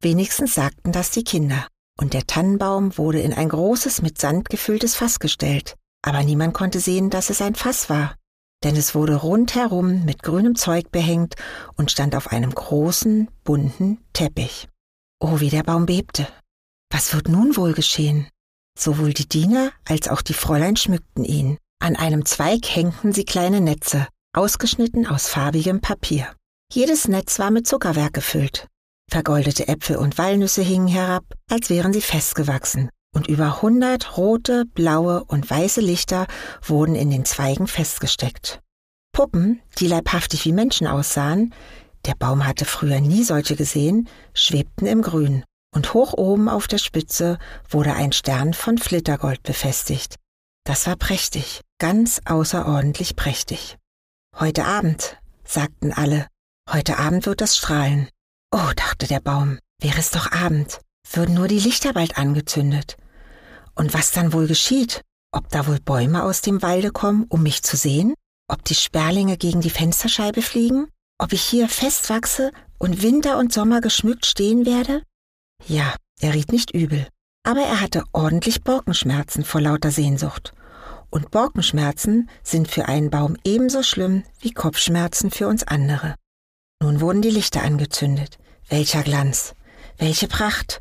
Wenigstens 0.00 0.54
sagten 0.54 0.92
das 0.92 1.10
die 1.10 1.22
Kinder, 1.22 1.66
und 1.98 2.14
der 2.14 2.26
Tannenbaum 2.26 2.96
wurde 2.96 3.20
in 3.20 3.34
ein 3.34 3.50
großes 3.50 4.00
mit 4.00 4.18
Sand 4.18 4.48
gefülltes 4.48 4.94
Fass 4.94 5.18
gestellt, 5.18 5.76
aber 6.00 6.22
niemand 6.22 6.54
konnte 6.54 6.80
sehen, 6.80 7.10
dass 7.10 7.28
es 7.28 7.42
ein 7.42 7.54
Fass 7.54 7.90
war, 7.90 8.14
denn 8.64 8.74
es 8.74 8.94
wurde 8.94 9.16
rundherum 9.16 10.06
mit 10.06 10.22
grünem 10.22 10.56
Zeug 10.56 10.90
behängt 10.90 11.34
und 11.76 11.90
stand 11.90 12.16
auf 12.16 12.28
einem 12.32 12.54
großen, 12.54 13.28
bunten 13.44 13.98
Teppich. 14.14 14.68
Oh, 15.18 15.38
wie 15.40 15.50
der 15.50 15.64
Baum 15.64 15.84
bebte. 15.84 16.26
Was 16.90 17.12
wird 17.12 17.28
nun 17.28 17.58
wohl 17.58 17.74
geschehen? 17.74 18.26
Sowohl 18.80 19.12
die 19.12 19.28
Diener 19.28 19.72
als 19.86 20.08
auch 20.08 20.22
die 20.22 20.32
Fräulein 20.32 20.74
schmückten 20.74 21.22
ihn. 21.22 21.58
An 21.82 21.96
einem 21.96 22.24
Zweig 22.24 22.66
hängten 22.66 23.12
sie 23.12 23.26
kleine 23.26 23.60
Netze, 23.60 24.08
ausgeschnitten 24.34 25.06
aus 25.06 25.28
farbigem 25.28 25.82
Papier. 25.82 26.34
Jedes 26.72 27.06
Netz 27.06 27.38
war 27.38 27.50
mit 27.50 27.66
Zuckerwerk 27.66 28.14
gefüllt. 28.14 28.68
Vergoldete 29.10 29.68
Äpfel 29.68 29.96
und 29.96 30.16
Walnüsse 30.16 30.62
hingen 30.62 30.88
herab, 30.88 31.24
als 31.50 31.68
wären 31.68 31.92
sie 31.92 32.00
festgewachsen, 32.00 32.88
und 33.14 33.26
über 33.26 33.60
hundert 33.60 34.16
rote, 34.16 34.64
blaue 34.64 35.24
und 35.24 35.50
weiße 35.50 35.82
Lichter 35.82 36.26
wurden 36.62 36.94
in 36.94 37.10
den 37.10 37.26
Zweigen 37.26 37.66
festgesteckt. 37.66 38.60
Puppen, 39.12 39.60
die 39.78 39.88
leibhaftig 39.88 40.46
wie 40.46 40.52
Menschen 40.52 40.86
aussahen, 40.86 41.52
der 42.06 42.14
Baum 42.14 42.46
hatte 42.46 42.64
früher 42.64 43.00
nie 43.00 43.24
solche 43.24 43.56
gesehen, 43.56 44.08
schwebten 44.32 44.86
im 44.86 45.02
Grün, 45.02 45.44
und 45.74 45.94
hoch 45.94 46.12
oben 46.14 46.48
auf 46.48 46.68
der 46.68 46.78
Spitze 46.78 47.38
wurde 47.68 47.94
ein 47.94 48.12
Stern 48.12 48.54
von 48.54 48.78
Flittergold 48.78 49.42
befestigt. 49.42 50.16
Das 50.64 50.86
war 50.86 50.96
prächtig, 50.96 51.62
ganz 51.78 52.20
außerordentlich 52.24 53.16
prächtig. 53.16 53.76
Heute 54.38 54.64
Abend, 54.64 55.16
sagten 55.44 55.92
alle, 55.92 56.26
heute 56.70 56.98
Abend 56.98 57.26
wird 57.26 57.40
das 57.40 57.56
strahlen. 57.56 58.08
Oh, 58.52 58.70
dachte 58.76 59.06
der 59.06 59.20
Baum, 59.20 59.58
wäre 59.80 59.98
es 59.98 60.10
doch 60.10 60.30
Abend, 60.32 60.80
würden 61.10 61.34
nur 61.34 61.48
die 61.48 61.58
Lichter 61.58 61.92
bald 61.92 62.18
angezündet. 62.18 62.96
Und 63.74 63.94
was 63.94 64.12
dann 64.12 64.32
wohl 64.32 64.46
geschieht? 64.46 65.02
Ob 65.32 65.48
da 65.48 65.66
wohl 65.66 65.80
Bäume 65.80 66.24
aus 66.24 66.42
dem 66.42 66.60
Walde 66.62 66.90
kommen, 66.90 67.26
um 67.28 67.42
mich 67.42 67.62
zu 67.62 67.76
sehen? 67.76 68.14
Ob 68.48 68.64
die 68.64 68.74
Sperlinge 68.74 69.36
gegen 69.36 69.60
die 69.60 69.70
Fensterscheibe 69.70 70.42
fliegen? 70.42 70.88
Ob 71.18 71.32
ich 71.32 71.42
hier 71.42 71.68
festwachse 71.68 72.50
und 72.78 73.02
Winter 73.02 73.38
und 73.38 73.52
Sommer 73.52 73.80
geschmückt 73.80 74.26
stehen 74.26 74.66
werde? 74.66 75.02
Ja, 75.66 75.94
er 76.20 76.34
riet 76.34 76.52
nicht 76.52 76.74
übel. 76.74 77.06
Aber 77.42 77.60
er 77.60 77.80
hatte 77.80 78.04
ordentlich 78.12 78.62
Borkenschmerzen 78.62 79.44
vor 79.44 79.60
lauter 79.60 79.90
Sehnsucht. 79.90 80.52
Und 81.10 81.30
Borkenschmerzen 81.30 82.28
sind 82.42 82.68
für 82.68 82.86
einen 82.86 83.10
Baum 83.10 83.36
ebenso 83.44 83.82
schlimm 83.82 84.24
wie 84.40 84.52
Kopfschmerzen 84.52 85.30
für 85.30 85.48
uns 85.48 85.64
andere. 85.64 86.14
Nun 86.82 87.00
wurden 87.00 87.22
die 87.22 87.30
Lichter 87.30 87.62
angezündet. 87.62 88.38
Welcher 88.68 89.02
Glanz! 89.02 89.54
Welche 89.98 90.28
Pracht! 90.28 90.80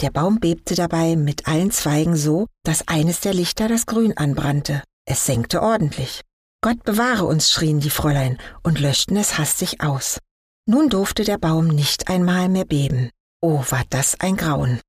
Der 0.00 0.10
Baum 0.10 0.40
bebte 0.40 0.74
dabei 0.74 1.16
mit 1.16 1.48
allen 1.48 1.70
Zweigen 1.70 2.16
so, 2.16 2.46
dass 2.64 2.86
eines 2.86 3.20
der 3.20 3.34
Lichter 3.34 3.68
das 3.68 3.86
Grün 3.86 4.16
anbrannte. 4.16 4.82
Es 5.04 5.26
senkte 5.26 5.62
ordentlich. 5.62 6.22
Gott 6.60 6.82
bewahre 6.84 7.24
uns, 7.24 7.50
schrien 7.50 7.80
die 7.80 7.90
Fräulein 7.90 8.38
und 8.62 8.80
löschten 8.80 9.16
es 9.16 9.38
hastig 9.38 9.80
aus. 9.80 10.18
Nun 10.66 10.88
durfte 10.88 11.24
der 11.24 11.38
Baum 11.38 11.68
nicht 11.68 12.08
einmal 12.08 12.48
mehr 12.48 12.64
beben. 12.64 13.10
Oh, 13.40 13.62
war 13.70 13.84
das 13.90 14.18
ein 14.18 14.36
Grauen. 14.36 14.80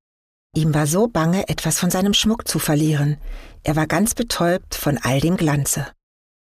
Ihm 0.56 0.74
war 0.74 0.88
so 0.88 1.06
bange, 1.06 1.48
etwas 1.48 1.78
von 1.78 1.90
seinem 1.90 2.14
Schmuck 2.14 2.48
zu 2.48 2.58
verlieren. 2.58 3.16
Er 3.62 3.76
war 3.76 3.86
ganz 3.86 4.14
betäubt 4.16 4.74
von 4.74 4.98
all 4.98 5.20
dem 5.20 5.36
Glanze. 5.36 5.86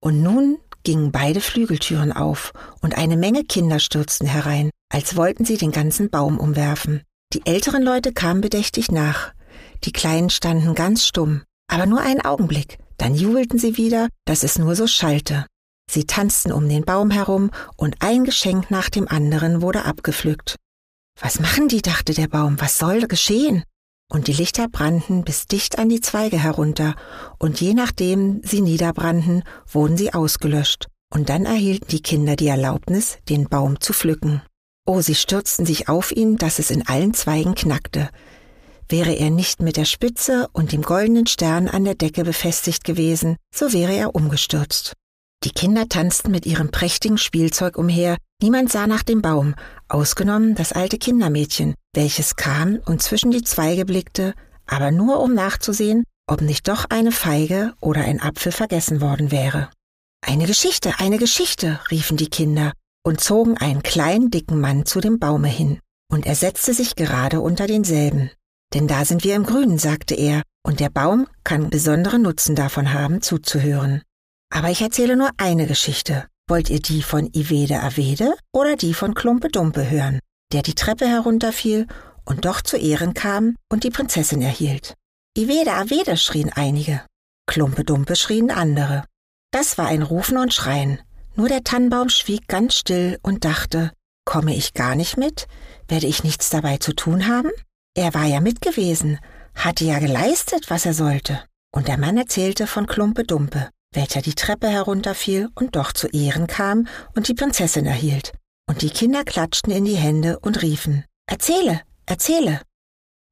Und 0.02 0.24
nun 0.24 0.58
gingen 0.84 1.12
beide 1.12 1.42
Flügeltüren 1.42 2.14
auf, 2.14 2.54
und 2.82 2.98
eine 2.98 3.18
Menge 3.18 3.44
Kinder 3.44 3.80
stürzten 3.80 4.26
herein, 4.26 4.70
als 4.90 5.18
wollten 5.18 5.44
sie 5.44 5.58
den 5.58 5.72
ganzen 5.74 6.10
Baum 6.10 6.40
umwerfen. 6.40 7.02
Die 7.34 7.46
älteren 7.46 7.84
Leute 7.84 8.14
kamen 8.14 8.40
bedächtig 8.40 8.90
nach. 8.90 9.34
Die 9.84 9.92
Kleinen 9.92 10.30
standen 10.30 10.76
ganz 10.76 11.06
stumm, 11.06 11.42
aber 11.70 11.88
nur 11.88 12.00
einen 12.00 12.22
Augenblick, 12.22 12.78
dann 12.98 13.16
jubelten 13.16 13.60
sie 13.60 13.76
wieder, 13.76 14.08
dass 14.24 14.44
es 14.44 14.58
nur 14.58 14.78
so 14.78 14.88
schallte. 14.88 15.46
Sie 15.92 16.06
tanzten 16.06 16.54
um 16.54 16.70
den 16.70 16.86
Baum 16.86 17.12
herum, 17.12 17.52
und 17.76 17.98
ein 18.00 18.24
Geschenk 18.24 18.72
nach 18.72 18.90
dem 18.90 19.10
anderen 19.10 19.62
wurde 19.62 19.84
abgepflückt. 19.84 20.56
Was 21.20 21.40
machen 21.40 21.68
die, 21.68 21.82
dachte 21.82 22.14
der 22.14 22.28
Baum, 22.28 22.60
was 22.60 22.78
soll 22.78 23.08
geschehen? 23.08 23.64
Und 24.10 24.28
die 24.28 24.34
Lichter 24.34 24.70
brannten 24.70 25.24
bis 25.24 25.48
dicht 25.48 25.80
an 25.80 25.90
die 25.90 26.00
Zweige 26.00 26.42
herunter, 26.42 26.96
und 27.40 27.60
je 27.60 27.74
nachdem 27.74 28.42
sie 28.44 28.62
niederbrannten, 28.62 29.44
wurden 29.68 29.98
sie 29.98 30.14
ausgelöscht, 30.14 30.88
und 31.14 31.30
dann 31.30 31.46
erhielten 31.46 31.88
die 31.90 32.02
Kinder 32.02 32.36
die 32.36 32.48
Erlaubnis, 32.48 33.18
den 33.30 33.50
Baum 33.50 33.82
zu 33.82 33.94
pflücken. 33.94 34.42
Oh, 34.86 35.02
sie 35.02 35.16
stürzten 35.16 35.66
sich 35.66 35.90
auf 35.90 36.12
ihn, 36.12 36.38
dass 36.38 36.60
es 36.60 36.72
in 36.72 36.88
allen 36.88 37.14
Zweigen 37.14 37.56
knackte. 37.56 38.10
Wäre 38.88 39.14
er 39.14 39.30
nicht 39.30 39.62
mit 39.62 39.76
der 39.76 39.84
Spitze 39.84 40.48
und 40.54 40.72
dem 40.72 40.84
goldenen 40.84 41.28
Stern 41.28 41.68
an 41.68 41.84
der 41.84 41.96
Decke 41.96 42.24
befestigt 42.24 42.86
gewesen, 42.86 43.36
so 43.54 43.74
wäre 43.74 43.94
er 43.94 44.16
umgestürzt. 44.16 44.94
Die 45.44 45.52
Kinder 45.52 45.88
tanzten 45.88 46.32
mit 46.32 46.46
ihrem 46.46 46.72
prächtigen 46.72 47.18
Spielzeug 47.18 47.78
umher, 47.78 48.18
niemand 48.42 48.72
sah 48.72 48.88
nach 48.88 49.04
dem 49.04 49.22
Baum, 49.22 49.56
ausgenommen 49.88 50.56
das 50.56 50.72
alte 50.72 50.98
Kindermädchen, 50.98 51.76
welches 51.94 52.36
kam 52.36 52.80
und 52.86 53.02
zwischen 53.02 53.32
die 53.32 53.44
Zweige 53.44 53.86
blickte, 53.86 54.34
aber 54.66 54.92
nur 54.92 55.20
um 55.20 55.34
nachzusehen, 55.34 56.04
ob 56.28 56.42
nicht 56.42 56.68
doch 56.68 56.86
eine 56.90 57.12
Feige 57.12 57.74
oder 57.80 58.02
ein 58.02 58.22
Apfel 58.22 58.52
vergessen 58.52 59.00
worden 59.00 59.32
wäre. 59.32 59.70
Eine 60.26 60.46
Geschichte, 60.46 60.94
eine 60.98 61.18
Geschichte, 61.18 61.80
riefen 61.92 62.18
die 62.18 62.30
Kinder 62.30 62.74
und 63.06 63.22
zogen 63.22 63.58
einen 63.58 63.84
kleinen 63.84 64.32
dicken 64.32 64.60
Mann 64.60 64.86
zu 64.86 65.00
dem 65.00 65.20
Baume 65.20 65.48
hin, 65.48 65.80
und 66.12 66.26
er 66.26 66.36
setzte 66.36 66.74
sich 66.74 66.96
gerade 66.96 67.42
unter 67.42 67.68
denselben. 67.68 68.32
Denn 68.74 68.88
da 68.88 69.06
sind 69.06 69.24
wir 69.24 69.36
im 69.36 69.46
Grünen, 69.46 69.78
sagte 69.78 70.16
er, 70.16 70.42
und 70.66 70.82
der 70.82 70.90
Baum 70.90 71.28
kann 71.46 71.70
besonderen 71.70 72.24
Nutzen 72.24 72.56
davon 72.56 72.92
haben, 72.92 73.22
zuzuhören. 73.22 74.02
Aber 74.50 74.70
ich 74.70 74.82
erzähle 74.82 75.16
nur 75.16 75.32
eine 75.38 75.68
Geschichte. 75.68 76.28
Wollt 76.50 76.70
ihr 76.70 76.80
die 76.80 77.04
von 77.04 77.30
Ivede 77.34 77.82
Avede 77.82 78.34
oder 78.54 78.78
die 78.78 78.94
von 78.94 79.14
Klumpe 79.14 79.50
Dumpe 79.50 79.90
hören, 79.90 80.20
der 80.54 80.62
die 80.62 80.76
Treppe 80.76 81.06
herunterfiel 81.06 81.88
und 82.24 82.46
doch 82.46 82.62
zu 82.62 82.78
Ehren 82.78 83.14
kam 83.14 83.56
und 83.70 83.84
die 83.84 83.90
Prinzessin 83.90 84.42
erhielt? 84.42 84.94
Ivede 85.38 85.74
Avede 85.74 86.16
schrien 86.16 86.52
einige, 86.54 87.02
Klumpe 87.48 87.84
Dumpe 87.84 88.16
schrien 88.16 88.50
andere. 88.50 89.04
Das 89.52 89.78
war 89.78 89.88
ein 89.88 90.02
Rufen 90.02 90.38
und 90.38 90.54
Schreien. 90.54 91.00
Nur 91.36 91.50
der 91.50 91.64
Tannenbaum 91.64 92.10
schwieg 92.10 92.48
ganz 92.48 92.76
still 92.76 93.20
und 93.22 93.44
dachte, 93.44 93.92
komme 94.26 94.56
ich 94.56 94.74
gar 94.74 94.96
nicht 94.96 95.18
mit? 95.18 95.48
Werde 95.90 96.08
ich 96.08 96.24
nichts 96.24 96.50
dabei 96.50 96.78
zu 96.78 96.94
tun 96.94 97.28
haben? 97.28 97.52
Er 97.94 98.14
war 98.14 98.26
ja 98.26 98.40
mit 98.40 98.62
gewesen, 98.62 99.20
hatte 99.54 99.84
ja 99.84 100.00
geleistet, 100.00 100.70
was 100.70 100.86
er 100.86 100.94
sollte. 100.94 101.44
Und 101.74 101.90
der 101.90 101.98
Mann 101.98 102.18
erzählte 102.18 102.68
von 102.68 102.88
Klumpe 102.88 103.24
Dumpe 103.24 103.70
welcher 103.98 104.22
die 104.22 104.36
Treppe 104.36 104.68
herunterfiel 104.68 105.50
und 105.56 105.76
doch 105.76 105.92
zu 105.92 106.08
Ehren 106.08 106.46
kam 106.46 106.88
und 107.16 107.28
die 107.28 107.34
Prinzessin 107.34 107.88
erhielt. 107.88 108.32
Und 108.70 108.84
die 108.84 108.92
Kinder 108.92 109.24
klatschten 109.24 109.74
in 109.74 109.86
die 109.86 109.96
Hände 109.96 110.40
und 110.40 110.62
riefen 110.62 111.04
Erzähle, 111.26 111.82
erzähle. 112.06 112.62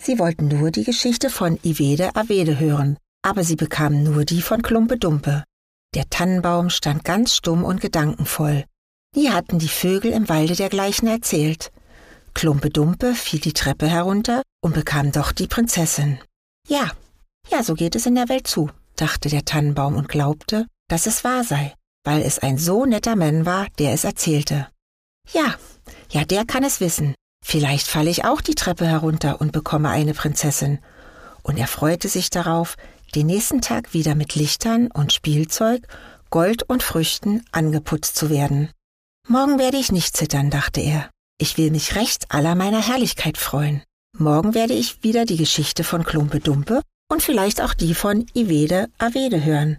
Sie 0.03 0.17
wollten 0.17 0.47
nur 0.47 0.71
die 0.71 0.83
Geschichte 0.83 1.29
von 1.29 1.59
Ivede 1.63 2.15
Avede 2.15 2.59
hören, 2.59 2.97
aber 3.21 3.43
sie 3.43 3.55
bekamen 3.55 4.03
nur 4.03 4.25
die 4.25 4.41
von 4.41 4.63
Klumpe 4.63 4.97
Dumpe. 4.97 5.43
Der 5.93 6.09
Tannenbaum 6.09 6.69
stand 6.69 7.05
ganz 7.05 7.35
stumm 7.35 7.63
und 7.63 7.79
gedankenvoll. 7.79 8.65
Nie 9.15 9.29
hatten 9.29 9.59
die 9.59 9.69
Vögel 9.69 10.11
im 10.11 10.27
Walde 10.27 10.55
dergleichen 10.55 11.07
erzählt. 11.07 11.71
Klumpe 12.33 12.69
Dumpe 12.71 13.13
fiel 13.13 13.39
die 13.39 13.53
Treppe 13.53 13.87
herunter 13.87 14.41
und 14.61 14.73
bekam 14.73 15.11
doch 15.11 15.31
die 15.31 15.47
Prinzessin. 15.47 16.19
Ja, 16.67 16.91
ja, 17.51 17.63
so 17.63 17.75
geht 17.75 17.95
es 17.95 18.07
in 18.07 18.15
der 18.15 18.29
Welt 18.29 18.47
zu 18.47 18.71
dachte 18.95 19.29
der 19.29 19.45
Tannenbaum 19.45 19.95
und 19.95 20.09
glaubte, 20.09 20.67
dass 20.87 21.07
es 21.07 21.23
wahr 21.23 21.43
sei, 21.43 21.73
weil 22.03 22.21
es 22.21 22.39
ein 22.39 22.57
so 22.57 22.85
netter 22.85 23.15
Mann 23.15 23.45
war, 23.45 23.67
der 23.79 23.93
es 23.93 24.03
erzählte. 24.03 24.67
Ja, 25.31 25.55
ja, 26.11 26.23
der 26.25 26.45
kann 26.45 26.63
es 26.63 26.79
wissen. 26.79 27.15
Vielleicht 27.43 27.87
falle 27.87 28.09
ich 28.09 28.25
auch 28.25 28.41
die 28.41 28.55
Treppe 28.55 28.87
herunter 28.87 29.41
und 29.41 29.51
bekomme 29.51 29.89
eine 29.89 30.13
Prinzessin. 30.13 30.79
Und 31.43 31.57
er 31.57 31.67
freute 31.67 32.09
sich 32.09 32.29
darauf, 32.29 32.75
den 33.13 33.27
nächsten 33.27 33.61
Tag 33.61 33.93
wieder 33.93 34.15
mit 34.15 34.35
Lichtern 34.35 34.89
und 34.91 35.13
Spielzeug, 35.13 35.87
Gold 36.29 36.63
und 36.63 36.83
Früchten 36.83 37.45
angeputzt 37.51 38.15
zu 38.15 38.29
werden. 38.29 38.71
Morgen 39.27 39.59
werde 39.59 39.77
ich 39.77 39.91
nicht 39.91 40.17
zittern, 40.17 40.49
dachte 40.49 40.81
er. 40.81 41.09
Ich 41.37 41.57
will 41.57 41.71
mich 41.71 41.95
recht 41.95 42.25
aller 42.29 42.55
meiner 42.55 42.81
Herrlichkeit 42.81 43.37
freuen. 43.37 43.83
Morgen 44.17 44.53
werde 44.53 44.73
ich 44.73 45.03
wieder 45.03 45.25
die 45.25 45.37
Geschichte 45.37 45.83
von 45.83 46.03
Klumpe 46.03 46.39
Dumpe 46.39 46.81
und 47.07 47.21
vielleicht 47.21 47.61
auch 47.61 47.73
die 47.73 47.93
von 47.93 48.25
Ivede 48.33 48.87
Avede 48.97 49.43
hören. 49.43 49.77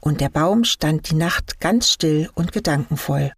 Und 0.00 0.20
der 0.20 0.28
Baum 0.28 0.64
stand 0.64 1.10
die 1.10 1.14
Nacht 1.14 1.60
ganz 1.60 1.90
still 1.90 2.30
und 2.34 2.52
gedankenvoll. 2.52 3.32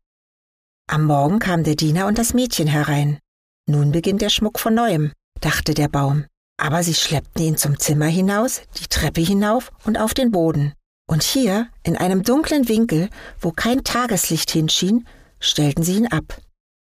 Am 0.87 1.05
Morgen 1.05 1.39
kam 1.39 1.65
der 1.65 1.77
Diener 1.77 2.07
und 2.07 2.19
das 2.19 2.35
Mädchen 2.35 2.67
herein. 2.67 3.19
Nun 3.67 3.93
beginnt 3.93 4.23
der 4.23 4.31
Schmuck 4.31 4.59
von 4.59 4.75
neuem, 4.75 5.13
dachte 5.41 5.75
der 5.75 5.89
Baum. 5.89 6.27
Aber 6.57 6.83
sie 6.83 6.95
schleppten 6.95 7.43
ihn 7.43 7.57
zum 7.57 7.79
Zimmer 7.79 8.07
hinaus, 8.07 8.63
die 8.79 8.87
Treppe 8.87 9.21
hinauf 9.21 9.73
und 9.85 9.99
auf 9.99 10.15
den 10.15 10.31
Boden. 10.31 10.73
Und 11.07 11.23
hier, 11.23 11.69
in 11.83 11.97
einem 11.97 12.23
dunklen 12.23 12.69
Winkel, 12.69 13.11
wo 13.41 13.51
kein 13.51 13.85
Tageslicht 13.85 14.51
hinschien, 14.51 15.07
stellten 15.41 15.83
sie 15.83 15.97
ihn 15.97 16.07
ab. 16.07 16.41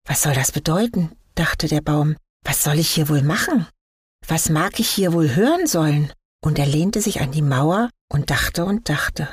Was 0.06 0.22
soll 0.22 0.34
das 0.34 0.52
bedeuten? 0.52 1.12
dachte 1.36 1.68
der 1.68 1.82
Baum. 1.82 2.16
Was 2.44 2.64
soll 2.64 2.80
ich 2.80 2.90
hier 2.90 3.10
wohl 3.10 3.22
machen? 3.22 3.68
Was 4.28 4.50
mag 4.50 4.80
ich 4.80 4.90
hier 4.90 5.14
wohl 5.14 5.36
hören 5.36 5.68
sollen? 5.68 6.12
Und 6.42 6.60
er 6.60 6.66
lehnte 6.66 7.02
sich 7.02 7.22
an 7.22 7.32
die 7.32 7.42
Mauer 7.42 7.90
und 8.10 8.30
dachte 8.30 8.66
und 8.66 8.90
dachte. 8.90 9.28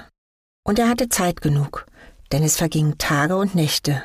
Und 0.64 0.78
er 0.78 0.88
hatte 0.88 1.08
Zeit 1.08 1.40
genug, 1.40 1.86
denn 2.32 2.42
es 2.42 2.56
vergingen 2.56 2.98
Tage 2.98 3.36
und 3.36 3.54
Nächte. 3.54 4.02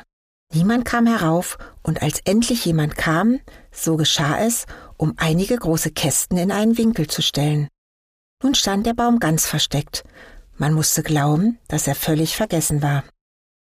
Niemand 0.52 0.84
kam 0.84 1.06
herauf, 1.06 1.58
und 1.82 2.02
als 2.02 2.20
endlich 2.24 2.64
jemand 2.64 2.96
kam, 2.96 3.40
so 3.72 3.96
geschah 3.96 4.38
es, 4.38 4.66
um 4.96 5.14
einige 5.16 5.56
große 5.56 5.92
Kästen 5.92 6.36
in 6.36 6.50
einen 6.50 6.76
Winkel 6.76 7.06
zu 7.06 7.22
stellen. 7.22 7.68
Nun 8.42 8.54
stand 8.54 8.86
der 8.86 8.94
Baum 8.94 9.18
ganz 9.18 9.46
versteckt. 9.46 10.02
Man 10.56 10.74
musste 10.74 11.02
glauben, 11.02 11.58
dass 11.68 11.86
er 11.86 11.94
völlig 11.94 12.36
vergessen 12.36 12.82
war. 12.82 13.04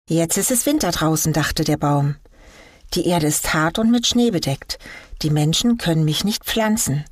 Jetzt 0.09 0.37
ist 0.37 0.51
es 0.51 0.65
Winter 0.65 0.91
draußen, 0.91 1.33
dachte 1.33 1.63
der 1.63 1.77
Baum. 1.77 2.17
Die 2.93 3.07
Erde 3.07 3.27
ist 3.27 3.53
hart 3.53 3.79
und 3.79 3.89
mit 3.89 4.05
Schnee 4.05 4.31
bedeckt. 4.31 4.77
Die 5.21 5.29
Menschen 5.29 5.77
können 5.77 6.05
mich 6.05 6.23
nicht 6.23 6.45
pflanzen. 6.45 7.05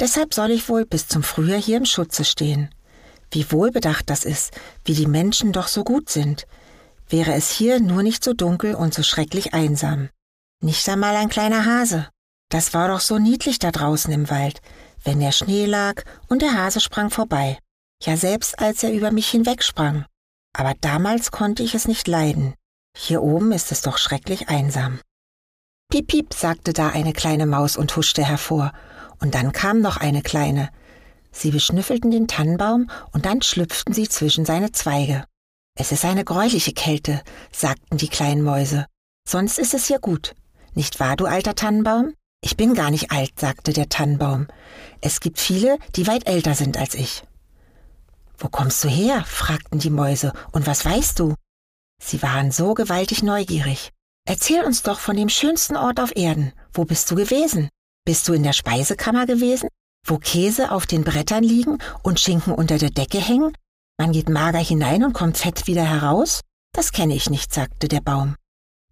Deshalb 0.00 0.34
soll 0.34 0.50
ich 0.50 0.68
wohl 0.68 0.84
bis 0.84 1.08
zum 1.08 1.22
Frühjahr 1.22 1.60
hier 1.60 1.76
im 1.76 1.84
Schutze 1.84 2.24
stehen. 2.24 2.74
Wie 3.30 3.50
wohlbedacht 3.50 4.10
das 4.10 4.24
ist, 4.24 4.52
wie 4.84 4.94
die 4.94 5.06
Menschen 5.06 5.52
doch 5.52 5.68
so 5.68 5.84
gut 5.84 6.10
sind. 6.10 6.46
Wäre 7.08 7.32
es 7.32 7.50
hier 7.50 7.80
nur 7.80 8.02
nicht 8.02 8.22
so 8.22 8.34
dunkel 8.34 8.74
und 8.74 8.94
so 8.94 9.02
schrecklich 9.02 9.54
einsam. 9.54 10.10
Nicht 10.60 10.88
einmal 10.88 11.16
ein 11.16 11.28
kleiner 11.28 11.64
Hase. 11.64 12.08
Das 12.50 12.74
war 12.74 12.88
doch 12.88 13.00
so 13.00 13.18
niedlich 13.18 13.58
da 13.58 13.70
draußen 13.70 14.12
im 14.12 14.28
Wald, 14.28 14.60
wenn 15.04 15.20
der 15.20 15.32
Schnee 15.32 15.66
lag 15.66 16.02
und 16.28 16.42
der 16.42 16.54
Hase 16.54 16.80
sprang 16.80 17.10
vorbei. 17.10 17.58
Ja, 18.02 18.16
selbst 18.16 18.58
als 18.58 18.82
er 18.82 18.92
über 18.92 19.10
mich 19.10 19.28
hinwegsprang. 19.28 20.04
Aber 20.52 20.74
damals 20.80 21.30
konnte 21.30 21.62
ich 21.62 21.74
es 21.74 21.88
nicht 21.88 22.08
leiden. 22.08 22.54
Hier 22.96 23.22
oben 23.22 23.52
ist 23.52 23.72
es 23.72 23.80
doch 23.80 23.96
schrecklich 23.96 24.48
einsam. 24.48 25.00
Piep, 25.90 26.08
piep, 26.08 26.34
sagte 26.34 26.72
da 26.72 26.88
eine 26.88 27.12
kleine 27.12 27.46
Maus 27.46 27.76
und 27.76 27.96
huschte 27.96 28.24
hervor 28.24 28.72
und 29.22 29.34
dann 29.34 29.52
kam 29.52 29.80
noch 29.80 29.96
eine 29.96 30.20
kleine. 30.20 30.68
Sie 31.30 31.50
beschnüffelten 31.50 32.10
den 32.10 32.26
Tannenbaum 32.26 32.90
und 33.12 33.24
dann 33.24 33.40
schlüpften 33.40 33.94
sie 33.94 34.08
zwischen 34.08 34.44
seine 34.44 34.72
Zweige. 34.72 35.24
Es 35.74 35.92
ist 35.92 36.04
eine 36.04 36.24
greuliche 36.24 36.72
Kälte, 36.72 37.22
sagten 37.52 37.96
die 37.96 38.08
kleinen 38.08 38.42
Mäuse. 38.42 38.84
Sonst 39.26 39.58
ist 39.58 39.74
es 39.74 39.86
hier 39.86 40.00
gut. 40.00 40.34
Nicht 40.74 41.00
wahr, 41.00 41.16
du 41.16 41.26
alter 41.26 41.54
Tannenbaum? 41.54 42.14
Ich 42.42 42.56
bin 42.56 42.74
gar 42.74 42.90
nicht 42.90 43.12
alt, 43.12 43.38
sagte 43.38 43.72
der 43.72 43.88
Tannenbaum. 43.88 44.48
Es 45.00 45.20
gibt 45.20 45.38
viele, 45.38 45.78
die 45.94 46.08
weit 46.08 46.26
älter 46.26 46.54
sind 46.54 46.76
als 46.76 46.94
ich. 46.94 47.22
Wo 48.36 48.48
kommst 48.48 48.82
du 48.82 48.88
her? 48.88 49.24
fragten 49.24 49.78
die 49.78 49.90
Mäuse. 49.90 50.32
Und 50.50 50.66
was 50.66 50.84
weißt 50.84 51.20
du? 51.20 51.36
Sie 52.02 52.20
waren 52.22 52.50
so 52.50 52.74
gewaltig 52.74 53.22
neugierig. 53.22 53.90
Erzähl 54.26 54.64
uns 54.64 54.82
doch 54.82 54.98
von 54.98 55.16
dem 55.16 55.28
schönsten 55.28 55.76
Ort 55.76 56.00
auf 56.00 56.16
Erden. 56.16 56.52
Wo 56.72 56.84
bist 56.84 57.08
du 57.10 57.14
gewesen? 57.14 57.68
Bist 58.04 58.26
du 58.26 58.32
in 58.32 58.42
der 58.42 58.52
Speisekammer 58.52 59.26
gewesen, 59.26 59.68
wo 60.06 60.18
Käse 60.18 60.72
auf 60.72 60.86
den 60.86 61.04
Brettern 61.04 61.44
liegen 61.44 61.78
und 62.02 62.18
Schinken 62.18 62.52
unter 62.52 62.76
der 62.76 62.90
Decke 62.90 63.18
hängen? 63.18 63.52
Man 63.96 64.10
geht 64.10 64.28
mager 64.28 64.58
hinein 64.58 65.04
und 65.04 65.12
kommt 65.12 65.38
fett 65.38 65.68
wieder 65.68 65.84
heraus? 65.84 66.40
Das 66.74 66.90
kenne 66.90 67.14
ich 67.14 67.30
nicht, 67.30 67.54
sagte 67.54 67.86
der 67.86 68.00
Baum. 68.00 68.34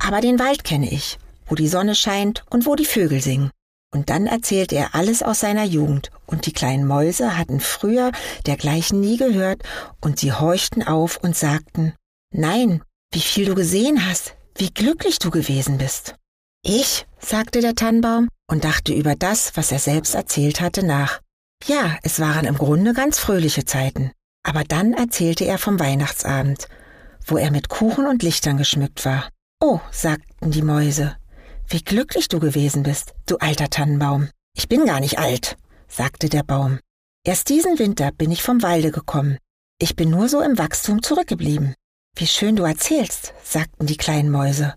Aber 0.00 0.20
den 0.20 0.38
Wald 0.38 0.62
kenne 0.62 0.88
ich, 0.88 1.18
wo 1.46 1.56
die 1.56 1.66
Sonne 1.66 1.96
scheint 1.96 2.44
und 2.50 2.66
wo 2.66 2.76
die 2.76 2.84
Vögel 2.84 3.20
singen. 3.20 3.50
Und 3.92 4.10
dann 4.10 4.28
erzählte 4.28 4.76
er 4.76 4.94
alles 4.94 5.24
aus 5.24 5.40
seiner 5.40 5.64
Jugend, 5.64 6.10
und 6.26 6.46
die 6.46 6.52
kleinen 6.52 6.86
Mäuse 6.86 7.36
hatten 7.36 7.58
früher 7.58 8.12
dergleichen 8.46 9.00
nie 9.00 9.16
gehört, 9.16 9.64
und 10.00 10.20
sie 10.20 10.32
horchten 10.32 10.84
auf 10.86 11.16
und 11.16 11.36
sagten 11.36 11.94
Nein, 12.32 12.84
wie 13.12 13.20
viel 13.20 13.46
du 13.46 13.56
gesehen 13.56 14.06
hast, 14.08 14.36
wie 14.56 14.70
glücklich 14.70 15.18
du 15.18 15.30
gewesen 15.30 15.78
bist. 15.78 16.14
Ich, 16.62 17.06
sagte 17.20 17.60
der 17.60 17.74
Tannenbaum 17.74 18.28
und 18.48 18.64
dachte 18.64 18.92
über 18.92 19.14
das, 19.14 19.56
was 19.56 19.72
er 19.72 19.78
selbst 19.78 20.14
erzählt 20.14 20.60
hatte, 20.60 20.84
nach. 20.84 21.20
Ja, 21.66 21.96
es 22.02 22.20
waren 22.20 22.46
im 22.46 22.56
Grunde 22.56 22.94
ganz 22.94 23.18
fröhliche 23.18 23.64
Zeiten. 23.64 24.12
Aber 24.42 24.64
dann 24.64 24.94
erzählte 24.94 25.44
er 25.44 25.58
vom 25.58 25.78
Weihnachtsabend, 25.78 26.68
wo 27.26 27.36
er 27.36 27.50
mit 27.50 27.68
Kuchen 27.68 28.06
und 28.06 28.22
Lichtern 28.22 28.56
geschmückt 28.56 29.04
war. 29.04 29.28
Oh, 29.60 29.80
sagten 29.90 30.50
die 30.50 30.62
Mäuse, 30.62 31.16
wie 31.68 31.82
glücklich 31.82 32.28
du 32.28 32.40
gewesen 32.40 32.82
bist, 32.82 33.14
du 33.26 33.36
alter 33.36 33.70
Tannenbaum. 33.70 34.28
Ich 34.56 34.68
bin 34.68 34.86
gar 34.86 34.98
nicht 35.00 35.18
alt, 35.18 35.56
sagte 35.86 36.28
der 36.28 36.42
Baum. 36.42 36.80
Erst 37.24 37.48
diesen 37.50 37.78
Winter 37.78 38.10
bin 38.12 38.30
ich 38.30 38.42
vom 38.42 38.62
Walde 38.62 38.90
gekommen. 38.90 39.38
Ich 39.78 39.94
bin 39.94 40.10
nur 40.10 40.28
so 40.28 40.40
im 40.40 40.58
Wachstum 40.58 41.02
zurückgeblieben. 41.02 41.74
Wie 42.16 42.26
schön 42.26 42.56
du 42.56 42.64
erzählst, 42.64 43.34
sagten 43.44 43.86
die 43.86 43.96
kleinen 43.96 44.30
Mäuse. 44.30 44.74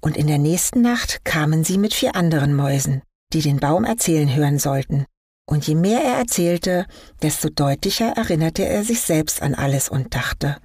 Und 0.00 0.16
in 0.16 0.26
der 0.26 0.38
nächsten 0.38 0.82
Nacht 0.82 1.24
kamen 1.24 1.64
sie 1.64 1.78
mit 1.78 1.94
vier 1.94 2.14
anderen 2.14 2.54
Mäusen, 2.54 3.02
die 3.32 3.42
den 3.42 3.58
Baum 3.58 3.84
erzählen 3.84 4.34
hören 4.34 4.58
sollten. 4.58 5.04
Und 5.46 5.66
je 5.66 5.74
mehr 5.74 6.02
er 6.02 6.18
erzählte, 6.18 6.86
desto 7.22 7.48
deutlicher 7.48 8.16
erinnerte 8.16 8.64
er 8.64 8.84
sich 8.84 9.00
selbst 9.00 9.42
an 9.42 9.54
alles 9.54 9.88
und 9.88 10.14
dachte, 10.14 10.56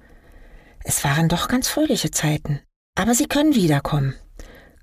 es 0.84 1.02
waren 1.02 1.28
doch 1.28 1.48
ganz 1.48 1.68
fröhliche 1.68 2.10
Zeiten. 2.10 2.60
Aber 2.94 3.14
sie 3.14 3.26
können 3.26 3.54
wiederkommen. 3.54 4.14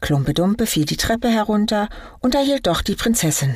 Klumpedumpe 0.02 0.66
fiel 0.66 0.86
die 0.86 0.98
Treppe 0.98 1.30
herunter 1.30 1.88
und 2.20 2.34
erhielt 2.34 2.66
doch 2.66 2.82
die 2.82 2.96
Prinzessin. 2.96 3.56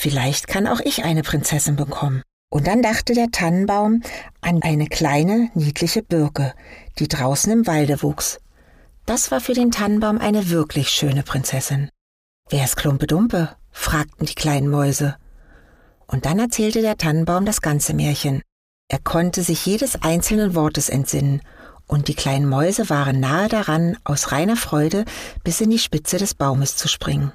Vielleicht 0.00 0.48
kann 0.48 0.66
auch 0.66 0.80
ich 0.80 1.04
eine 1.04 1.22
Prinzessin 1.22 1.76
bekommen. 1.76 2.22
Und 2.50 2.66
dann 2.66 2.82
dachte 2.82 3.12
der 3.14 3.30
Tannenbaum 3.30 4.02
an 4.40 4.62
eine 4.62 4.86
kleine, 4.86 5.50
niedliche 5.54 6.02
Birke, 6.02 6.54
die 6.98 7.08
draußen 7.08 7.52
im 7.52 7.66
Walde 7.66 8.02
wuchs. 8.02 8.40
Das 9.06 9.30
war 9.30 9.40
für 9.40 9.54
den 9.54 9.70
Tannenbaum 9.70 10.18
eine 10.18 10.50
wirklich 10.50 10.90
schöne 10.90 11.22
Prinzessin. 11.22 11.90
Wer 12.48 12.64
ist 12.64 12.76
Klumpedumpe? 12.76 13.56
fragten 13.70 14.26
die 14.26 14.34
kleinen 14.34 14.68
Mäuse. 14.68 15.16
Und 16.06 16.26
dann 16.26 16.38
erzählte 16.38 16.82
der 16.82 16.98
Tannenbaum 16.98 17.44
das 17.44 17.62
ganze 17.62 17.94
Märchen. 17.94 18.42
Er 18.88 18.98
konnte 18.98 19.42
sich 19.42 19.64
jedes 19.64 20.02
einzelnen 20.02 20.54
Wortes 20.54 20.88
entsinnen, 20.88 21.40
und 21.86 22.08
die 22.08 22.14
kleinen 22.14 22.48
Mäuse 22.48 22.88
waren 22.90 23.20
nahe 23.20 23.48
daran, 23.48 23.96
aus 24.04 24.32
reiner 24.32 24.56
Freude 24.56 25.04
bis 25.44 25.60
in 25.60 25.70
die 25.70 25.78
Spitze 25.78 26.16
des 26.16 26.34
Baumes 26.34 26.76
zu 26.76 26.88
springen. 26.88 27.32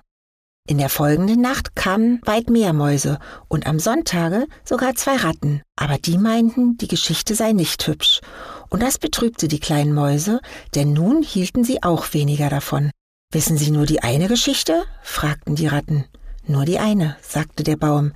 In 0.69 0.77
der 0.77 0.89
folgenden 0.89 1.41
Nacht 1.41 1.75
kamen 1.75 2.19
weit 2.25 2.49
mehr 2.49 2.73
Mäuse 2.73 3.19
und 3.47 3.67
am 3.67 3.79
Sonntage 3.79 4.47
sogar 4.65 4.95
zwei 4.95 5.15
Ratten, 5.15 5.61
aber 5.75 5.97
die 5.97 6.17
meinten, 6.17 6.77
die 6.77 6.87
Geschichte 6.87 7.35
sei 7.35 7.53
nicht 7.53 7.87
hübsch. 7.87 8.21
Und 8.69 8.83
das 8.83 8.97
betrübte 8.97 9.47
die 9.47 9.59
kleinen 9.59 9.93
Mäuse, 9.93 10.39
denn 10.75 10.93
nun 10.93 11.21
hielten 11.23 11.63
sie 11.63 11.83
auch 11.83 12.13
weniger 12.13 12.49
davon. 12.49 12.91
Wissen 13.31 13.57
Sie 13.57 13.71
nur 13.71 13.85
die 13.85 14.03
eine 14.03 14.27
Geschichte? 14.27 14.83
fragten 15.03 15.55
die 15.55 15.67
Ratten. 15.67 16.05
Nur 16.45 16.65
die 16.65 16.79
eine, 16.79 17.17
sagte 17.21 17.63
der 17.63 17.75
Baum. 17.75 18.13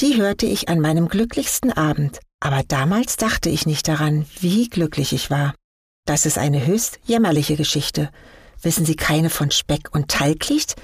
Die 0.00 0.16
hörte 0.16 0.46
ich 0.46 0.68
an 0.68 0.80
meinem 0.80 1.08
glücklichsten 1.08 1.72
Abend, 1.72 2.20
aber 2.38 2.62
damals 2.62 3.16
dachte 3.16 3.48
ich 3.48 3.66
nicht 3.66 3.88
daran, 3.88 4.26
wie 4.38 4.68
glücklich 4.68 5.12
ich 5.12 5.30
war. 5.30 5.54
Das 6.04 6.24
ist 6.24 6.38
eine 6.38 6.66
höchst 6.66 7.00
jämmerliche 7.04 7.56
Geschichte. 7.56 8.10
Wissen 8.62 8.86
Sie 8.86 8.94
keine 8.94 9.28
von 9.28 9.50
Speck 9.50 9.92
und 9.92 10.08
Talglicht? 10.08 10.76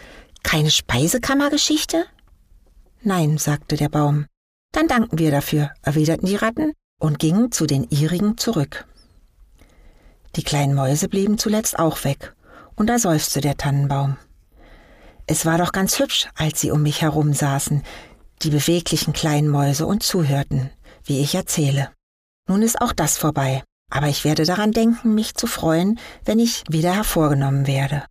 Keine 0.43 0.71
Speisekammergeschichte? 0.71 2.07
Nein, 3.03 3.39
sagte 3.39 3.77
der 3.77 3.89
Baum. 3.89 4.27
Dann 4.73 4.89
danken 4.89 5.19
wir 5.19 5.31
dafür, 5.31 5.71
erwiderten 5.83 6.27
die 6.27 6.37
Ratten 6.37 6.73
und 7.03 7.19
gingen 7.19 7.51
zu 7.51 7.67
den 7.67 7.89
ihrigen 7.91 8.39
zurück. 8.39 8.87
Die 10.37 10.45
kleinen 10.45 10.75
Mäuse 10.75 11.09
blieben 11.09 11.37
zuletzt 11.37 11.79
auch 11.79 12.05
weg, 12.05 12.35
und 12.77 12.87
da 12.87 12.99
seufzte 12.99 13.41
der 13.41 13.57
Tannenbaum. 13.57 14.17
Es 15.27 15.45
war 15.45 15.59
doch 15.59 15.73
ganz 15.73 15.99
hübsch, 15.99 16.29
als 16.37 16.61
sie 16.61 16.71
um 16.71 16.83
mich 16.83 17.03
herum 17.03 17.33
saßen, 17.33 17.83
die 18.43 18.51
beweglichen 18.51 19.13
kleinen 19.13 19.49
Mäuse, 19.49 19.85
und 19.85 20.05
zuhörten, 20.05 20.71
wie 21.05 21.21
ich 21.21 21.35
erzähle. 21.35 21.91
Nun 22.49 22.63
ist 22.63 22.81
auch 22.81 22.93
das 22.93 23.19
vorbei, 23.19 23.65
aber 23.91 24.07
ich 24.07 24.23
werde 24.25 24.45
daran 24.45 24.71
denken, 24.71 25.15
mich 25.15 25.35
zu 25.35 25.49
freuen, 25.49 25.99
wenn 26.25 26.39
ich 26.39 26.63
wieder 26.69 26.95
hervorgenommen 26.95 27.67
werde. 27.67 28.05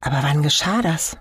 Aber 0.00 0.22
wann 0.22 0.42
geschah 0.42 0.80
das? 0.80 1.18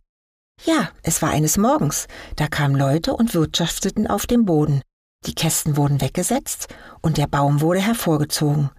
Ja, 0.63 0.89
es 1.03 1.21
war 1.21 1.31
eines 1.31 1.57
Morgens, 1.57 2.07
da 2.37 2.47
kamen 2.47 2.75
Leute 2.75 3.13
und 3.13 3.33
wirtschafteten 3.33 4.07
auf 4.07 4.27
dem 4.27 4.45
Boden. 4.45 4.81
Die 5.27 5.35
Kästen 5.35 5.77
wurden 5.77 6.01
weggesetzt 6.01 6.67
und 7.01 7.17
der 7.17 7.27
Baum 7.27 7.61
wurde 7.61 7.79
hervorgezogen. 7.79 8.71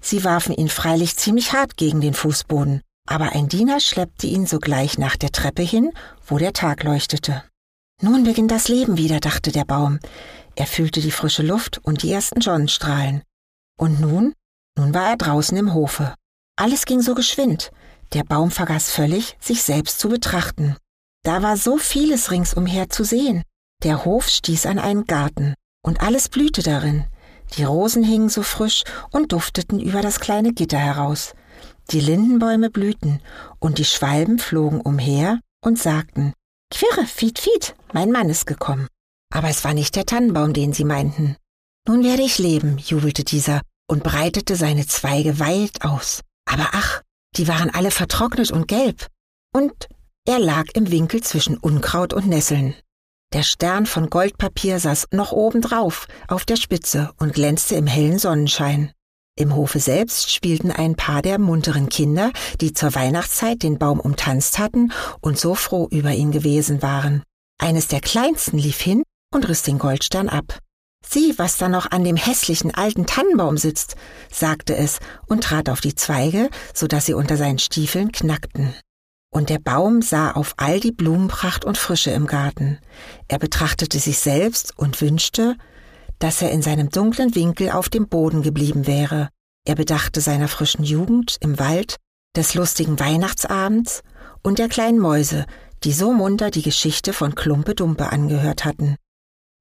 Sie 0.00 0.22
warfen 0.22 0.54
ihn 0.54 0.68
freilich 0.68 1.16
ziemlich 1.16 1.52
hart 1.52 1.76
gegen 1.76 2.00
den 2.00 2.14
Fußboden, 2.14 2.82
aber 3.06 3.32
ein 3.32 3.48
Diener 3.48 3.80
schleppte 3.80 4.26
ihn 4.26 4.46
sogleich 4.46 4.98
nach 4.98 5.16
der 5.16 5.32
Treppe 5.32 5.62
hin, 5.62 5.92
wo 6.26 6.36
der 6.36 6.52
Tag 6.52 6.84
leuchtete. 6.84 7.42
Nun 8.02 8.22
beginnt 8.22 8.50
das 8.50 8.68
Leben 8.68 8.98
wieder, 8.98 9.18
dachte 9.18 9.50
der 9.50 9.64
Baum. 9.64 9.98
Er 10.54 10.66
fühlte 10.66 11.00
die 11.00 11.10
frische 11.10 11.42
Luft 11.42 11.80
und 11.82 12.02
die 12.02 12.12
ersten 12.12 12.42
Sonnenstrahlen. 12.42 13.22
Und 13.78 13.98
nun? 13.98 14.34
Nun 14.76 14.92
war 14.92 15.08
er 15.08 15.16
draußen 15.16 15.56
im 15.56 15.72
Hofe. 15.72 16.14
Alles 16.56 16.84
ging 16.84 17.00
so 17.00 17.14
geschwind. 17.14 17.72
Der 18.12 18.24
Baum 18.24 18.50
vergaß 18.50 18.90
völlig, 18.90 19.36
sich 19.40 19.62
selbst 19.62 19.98
zu 19.98 20.08
betrachten. 20.08 20.76
Da 21.24 21.42
war 21.42 21.56
so 21.56 21.78
vieles 21.78 22.30
ringsumher 22.30 22.88
zu 22.90 23.04
sehen. 23.04 23.42
Der 23.82 24.04
Hof 24.04 24.28
stieß 24.28 24.66
an 24.66 24.78
einen 24.78 25.04
Garten, 25.04 25.54
und 25.82 26.00
alles 26.00 26.28
blühte 26.28 26.62
darin. 26.62 27.04
Die 27.56 27.64
Rosen 27.64 28.04
hingen 28.04 28.28
so 28.28 28.42
frisch 28.42 28.84
und 29.10 29.32
dufteten 29.32 29.80
über 29.80 30.02
das 30.02 30.20
kleine 30.20 30.52
Gitter 30.52 30.78
heraus. 30.78 31.34
Die 31.90 32.00
Lindenbäume 32.00 32.70
blühten, 32.70 33.22
und 33.58 33.78
die 33.78 33.84
Schwalben 33.84 34.38
flogen 34.38 34.80
umher 34.80 35.40
und 35.62 35.78
sagten 35.78 36.34
Quirre, 36.70 37.06
fiet, 37.06 37.38
fiet, 37.38 37.74
mein 37.92 38.12
Mann 38.12 38.28
ist 38.28 38.46
gekommen. 38.46 38.88
Aber 39.32 39.48
es 39.48 39.64
war 39.64 39.74
nicht 39.74 39.96
der 39.96 40.06
Tannenbaum, 40.06 40.52
den 40.52 40.72
sie 40.72 40.84
meinten. 40.84 41.36
Nun 41.86 42.04
werde 42.04 42.22
ich 42.22 42.38
leben, 42.38 42.76
jubelte 42.78 43.24
dieser 43.24 43.62
und 43.88 44.02
breitete 44.02 44.56
seine 44.56 44.86
Zweige 44.86 45.38
weit 45.38 45.82
aus. 45.82 46.20
Aber 46.44 46.68
ach, 46.72 47.02
die 47.36 47.48
waren 47.48 47.70
alle 47.70 47.90
vertrocknet 47.90 48.50
und 48.50 48.68
gelb. 48.68 49.06
Und 49.54 49.88
er 50.26 50.38
lag 50.38 50.66
im 50.74 50.90
Winkel 50.90 51.22
zwischen 51.22 51.56
Unkraut 51.56 52.12
und 52.12 52.26
Nesseln. 52.26 52.74
Der 53.34 53.42
Stern 53.42 53.84
von 53.84 54.08
Goldpapier 54.08 54.78
saß 54.80 55.08
noch 55.12 55.32
obendrauf, 55.32 56.06
auf 56.28 56.46
der 56.46 56.56
Spitze 56.56 57.12
und 57.18 57.34
glänzte 57.34 57.74
im 57.74 57.86
hellen 57.86 58.18
Sonnenschein. 58.18 58.92
Im 59.36 59.54
Hofe 59.54 59.80
selbst 59.80 60.32
spielten 60.32 60.72
ein 60.72 60.96
paar 60.96 61.20
der 61.20 61.38
munteren 61.38 61.90
Kinder, 61.90 62.32
die 62.62 62.72
zur 62.72 62.94
Weihnachtszeit 62.94 63.62
den 63.62 63.78
Baum 63.78 64.00
umtanzt 64.00 64.58
hatten 64.58 64.92
und 65.20 65.38
so 65.38 65.54
froh 65.54 65.88
über 65.90 66.12
ihn 66.12 66.32
gewesen 66.32 66.80
waren. 66.80 67.22
Eines 67.60 67.86
der 67.88 68.00
kleinsten 68.00 68.56
lief 68.56 68.80
hin 68.80 69.02
und 69.32 69.46
riss 69.46 69.62
den 69.62 69.78
Goldstern 69.78 70.30
ab. 70.30 70.58
Sieh, 71.06 71.34
was 71.36 71.58
da 71.58 71.68
noch 71.68 71.90
an 71.90 72.04
dem 72.04 72.16
hässlichen 72.16 72.74
alten 72.74 73.04
Tannenbaum 73.04 73.58
sitzt, 73.58 73.96
sagte 74.30 74.74
es 74.74 75.00
und 75.26 75.44
trat 75.44 75.68
auf 75.68 75.82
die 75.82 75.94
Zweige, 75.94 76.48
so 76.72 76.86
dass 76.86 77.06
sie 77.06 77.14
unter 77.14 77.36
seinen 77.36 77.58
Stiefeln 77.58 78.10
knackten. 78.10 78.74
Und 79.38 79.50
der 79.50 79.60
Baum 79.60 80.02
sah 80.02 80.32
auf 80.32 80.54
all 80.56 80.80
die 80.80 80.90
Blumenpracht 80.90 81.64
und 81.64 81.78
Frische 81.78 82.10
im 82.10 82.26
Garten. 82.26 82.80
Er 83.28 83.38
betrachtete 83.38 84.00
sich 84.00 84.18
selbst 84.18 84.76
und 84.76 85.00
wünschte, 85.00 85.54
dass 86.18 86.42
er 86.42 86.50
in 86.50 86.60
seinem 86.60 86.88
dunklen 86.88 87.36
Winkel 87.36 87.70
auf 87.70 87.88
dem 87.88 88.08
Boden 88.08 88.42
geblieben 88.42 88.88
wäre. 88.88 89.28
Er 89.64 89.76
bedachte 89.76 90.20
seiner 90.20 90.48
frischen 90.48 90.82
Jugend 90.82 91.36
im 91.38 91.60
Wald, 91.60 91.98
des 92.34 92.54
lustigen 92.54 92.98
Weihnachtsabends 92.98 94.02
und 94.42 94.58
der 94.58 94.68
kleinen 94.68 94.98
Mäuse, 94.98 95.46
die 95.84 95.92
so 95.92 96.12
munter 96.12 96.50
die 96.50 96.62
Geschichte 96.62 97.12
von 97.12 97.36
Klumpe 97.36 97.76
Dumpe 97.76 98.10
angehört 98.10 98.64
hatten. 98.64 98.96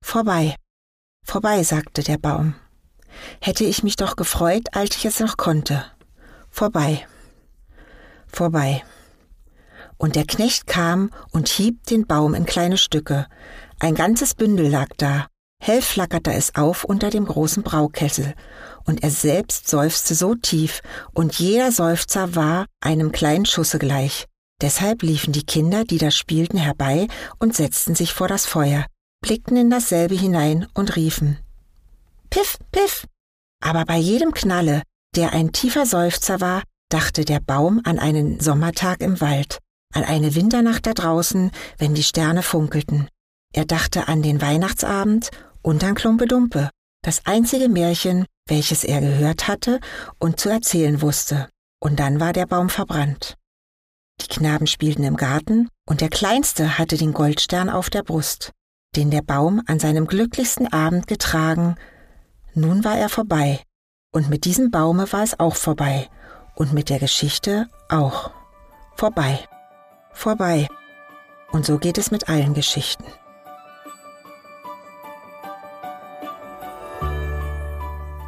Vorbei, 0.04 0.56
vorbei, 1.24 1.62
sagte 1.62 2.02
der 2.02 2.18
Baum. 2.18 2.56
Hätte 3.42 3.63
ich 3.63 3.84
mich 3.84 3.96
doch 3.96 4.16
gefreut, 4.16 4.70
als 4.72 4.96
ich 4.96 5.06
es 5.06 5.20
noch 5.20 5.38
konnte. 5.38 5.86
Vorbei, 6.50 7.06
vorbei 8.26 8.84
und 9.97 10.15
der 10.15 10.25
Knecht 10.25 10.67
kam 10.67 11.12
und 11.31 11.47
hieb 11.47 11.86
den 11.86 12.05
Baum 12.05 12.33
in 12.33 12.45
kleine 12.45 12.77
Stücke. 12.77 13.27
Ein 13.79 13.95
ganzes 13.95 14.33
Bündel 14.33 14.69
lag 14.69 14.89
da. 14.97 15.27
Hell 15.60 15.81
flackerte 15.81 16.33
es 16.33 16.55
auf 16.55 16.83
unter 16.83 17.10
dem 17.10 17.25
großen 17.25 17.63
Braukessel, 17.63 18.36
und 18.86 19.03
er 19.03 19.10
selbst 19.10 19.67
seufzte 19.67 20.13
so 20.13 20.36
tief, 20.36 20.81
und 21.13 21.39
jeder 21.39 21.71
Seufzer 21.71 22.36
war 22.36 22.67
einem 22.79 23.12
kleinen 23.12 23.45
Schusse 23.45 23.79
gleich. 23.79 24.25
Deshalb 24.62 25.03
liefen 25.03 25.33
die 25.33 25.45
Kinder, 25.45 25.83
die 25.83 25.97
da 25.97 26.12
spielten, 26.12 26.57
herbei 26.57 27.07
und 27.39 27.55
setzten 27.55 27.95
sich 27.95 28.13
vor 28.13 28.27
das 28.27 28.45
Feuer, 28.45 28.86
blickten 29.21 29.57
in 29.57 29.69
dasselbe 29.69 30.15
hinein 30.15 30.67
und 30.73 30.95
riefen 30.95 31.39
Piff, 32.29 32.57
piff. 32.71 33.05
Aber 33.63 33.86
bei 33.86 33.97
jedem 33.97 34.33
Knalle, 34.33 34.83
der 35.15 35.33
ein 35.33 35.51
tiefer 35.51 35.86
Seufzer 35.86 36.41
war, 36.41 36.63
dachte 36.89 37.25
der 37.25 37.39
Baum 37.39 37.81
an 37.83 37.99
einen 37.99 38.39
Sommertag 38.39 39.01
im 39.01 39.19
Wald, 39.21 39.60
an 39.93 40.04
eine 40.04 40.36
Winternacht 40.36 40.86
da 40.86 40.93
draußen, 40.93 41.52
wenn 41.78 41.93
die 41.93 42.04
Sterne 42.04 42.43
funkelten. 42.43 43.08
Er 43.54 43.65
dachte 43.65 44.08
an 44.08 44.21
den 44.21 44.41
Weihnachtsabend 44.41 45.32
und 45.62 45.84
an 45.84 45.95
Klumpedumpe, 45.95 46.69
das 47.02 47.26
einzige 47.26 47.69
Märchen, 47.69 48.26
welches 48.47 48.84
er 48.84 49.02
gehört 49.02 49.47
hatte 49.47 49.80
und 50.19 50.39
zu 50.39 50.50
erzählen 50.50 51.02
wusste. 51.02 51.50
Und 51.80 52.00
dann 52.00 52.19
war 52.19 52.34
der 52.34 52.45
Baum 52.45 52.69
verbrannt. 52.69 53.36
Die 54.21 54.28
Knaben 54.28 54.67
spielten 54.67 55.04
im 55.04 55.15
Garten, 55.15 55.69
und 55.88 56.02
der 56.02 56.10
Kleinste 56.10 56.78
hatte 56.78 56.97
den 56.97 57.13
Goldstern 57.13 57.69
auf 57.69 57.89
der 57.89 58.04
Brust, 58.04 58.52
den 58.95 59.12
der 59.12 59.21
Baum 59.21 59.62
an 59.67 59.80
seinem 59.80 60.08
glücklichsten 60.08 60.71
Abend 60.73 61.08
getragen. 61.08 61.76
Nun 62.54 62.84
war 62.84 62.97
er 62.97 63.10
vorbei, 63.10 63.62
und 64.12 64.30
mit 64.30 64.45
diesem 64.45 64.71
Baume 64.71 65.12
war 65.13 65.23
es 65.23 65.39
auch 65.39 65.56
vorbei, 65.56 66.10
und 66.56 66.73
mit 66.73 66.89
der 66.89 67.00
Geschichte 67.00 67.69
auch. 67.89 68.32
Vorbei. 68.95 69.47
Vorbei. 70.17 70.67
Und 71.51 71.63
so 71.63 71.77
geht 71.77 71.99
es 71.99 72.10
mit 72.10 72.27
allen 72.27 72.56
Geschichten. 72.56 73.06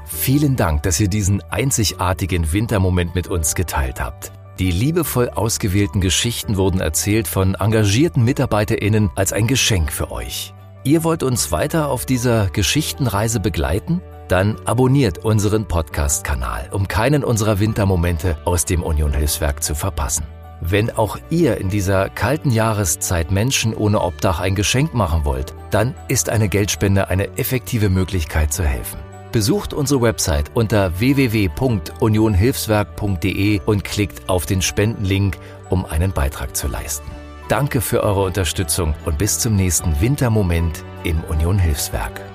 Vielen 0.06 0.56
Dank, 0.56 0.84
dass 0.84 1.00
ihr 1.00 1.08
diesen 1.08 1.42
einzigartigen 1.50 2.54
Wintermoment 2.54 3.16
mit 3.16 3.28
uns 3.28 3.56
geteilt 3.56 4.00
habt. 4.00 4.32
Die 4.60 4.70
liebevoll 4.70 5.30
ausgewählten 5.30 6.00
Geschichten 6.00 6.58
wurden 6.58 6.80
erzählt 6.80 7.28
von 7.28 7.56
engagierten 7.56 8.24
MitarbeiterInnen 8.24 9.10
als 9.16 9.34
ein 9.34 9.48
Geschenk 9.48 9.92
für 9.92 10.12
euch. 10.12 10.54
Ihr 10.84 11.04
wollt 11.04 11.24
uns 11.24 11.52
weiter 11.52 11.90
auf 11.90 12.06
dieser 12.06 12.52
Geschichtenreise 12.52 13.40
begleiten? 13.40 14.00
Dann 14.28 14.58
abonniert 14.66 15.26
unseren 15.26 15.68
Podcast-Kanal, 15.68 16.70
um 16.72 16.88
keinen 16.88 17.24
unserer 17.24 17.60
Wintermomente 17.60 18.38
aus 18.46 18.66
dem 18.66 18.84
Union 18.84 19.12
Hilfswerk 19.12 19.64
zu 19.64 19.74
verpassen. 19.74 20.26
Wenn 20.62 20.92
auch 20.92 21.18
ihr 21.30 21.58
in 21.58 21.70
dieser 21.70 22.10
kalten 22.10 22.52
Jahreszeit 22.52 23.32
Menschen 23.32 23.74
ohne 23.74 24.02
Obdach 24.02 24.40
ein 24.40 24.56
Geschenk 24.56 24.94
machen 24.94 25.26
wollt, 25.26 25.54
dann 25.72 25.96
ist 26.08 26.30
eine 26.30 26.50
Geldspende 26.50 27.10
eine 27.10 27.38
effektive 27.38 27.90
Möglichkeit 27.90 28.52
zu 28.52 28.64
helfen. 28.64 29.00
Besucht 29.32 29.74
unsere 29.74 30.02
Website 30.02 30.52
unter 30.56 31.00
www.unionhilfswerk.de 31.00 33.62
und 33.66 33.84
klickt 33.84 34.28
auf 34.28 34.46
den 34.46 34.62
Spendenlink, 34.62 35.38
um 35.70 35.86
einen 35.86 36.12
Beitrag 36.12 36.56
zu 36.56 36.68
leisten. 36.68 37.10
Danke 37.48 37.82
für 37.82 38.04
eure 38.04 38.24
Unterstützung 38.24 38.96
und 39.06 39.18
bis 39.18 39.40
zum 39.40 39.56
nächsten 39.56 40.02
Wintermoment 40.02 40.84
im 41.04 41.24
Union 41.30 41.58
Hilfswerk. 41.58 42.29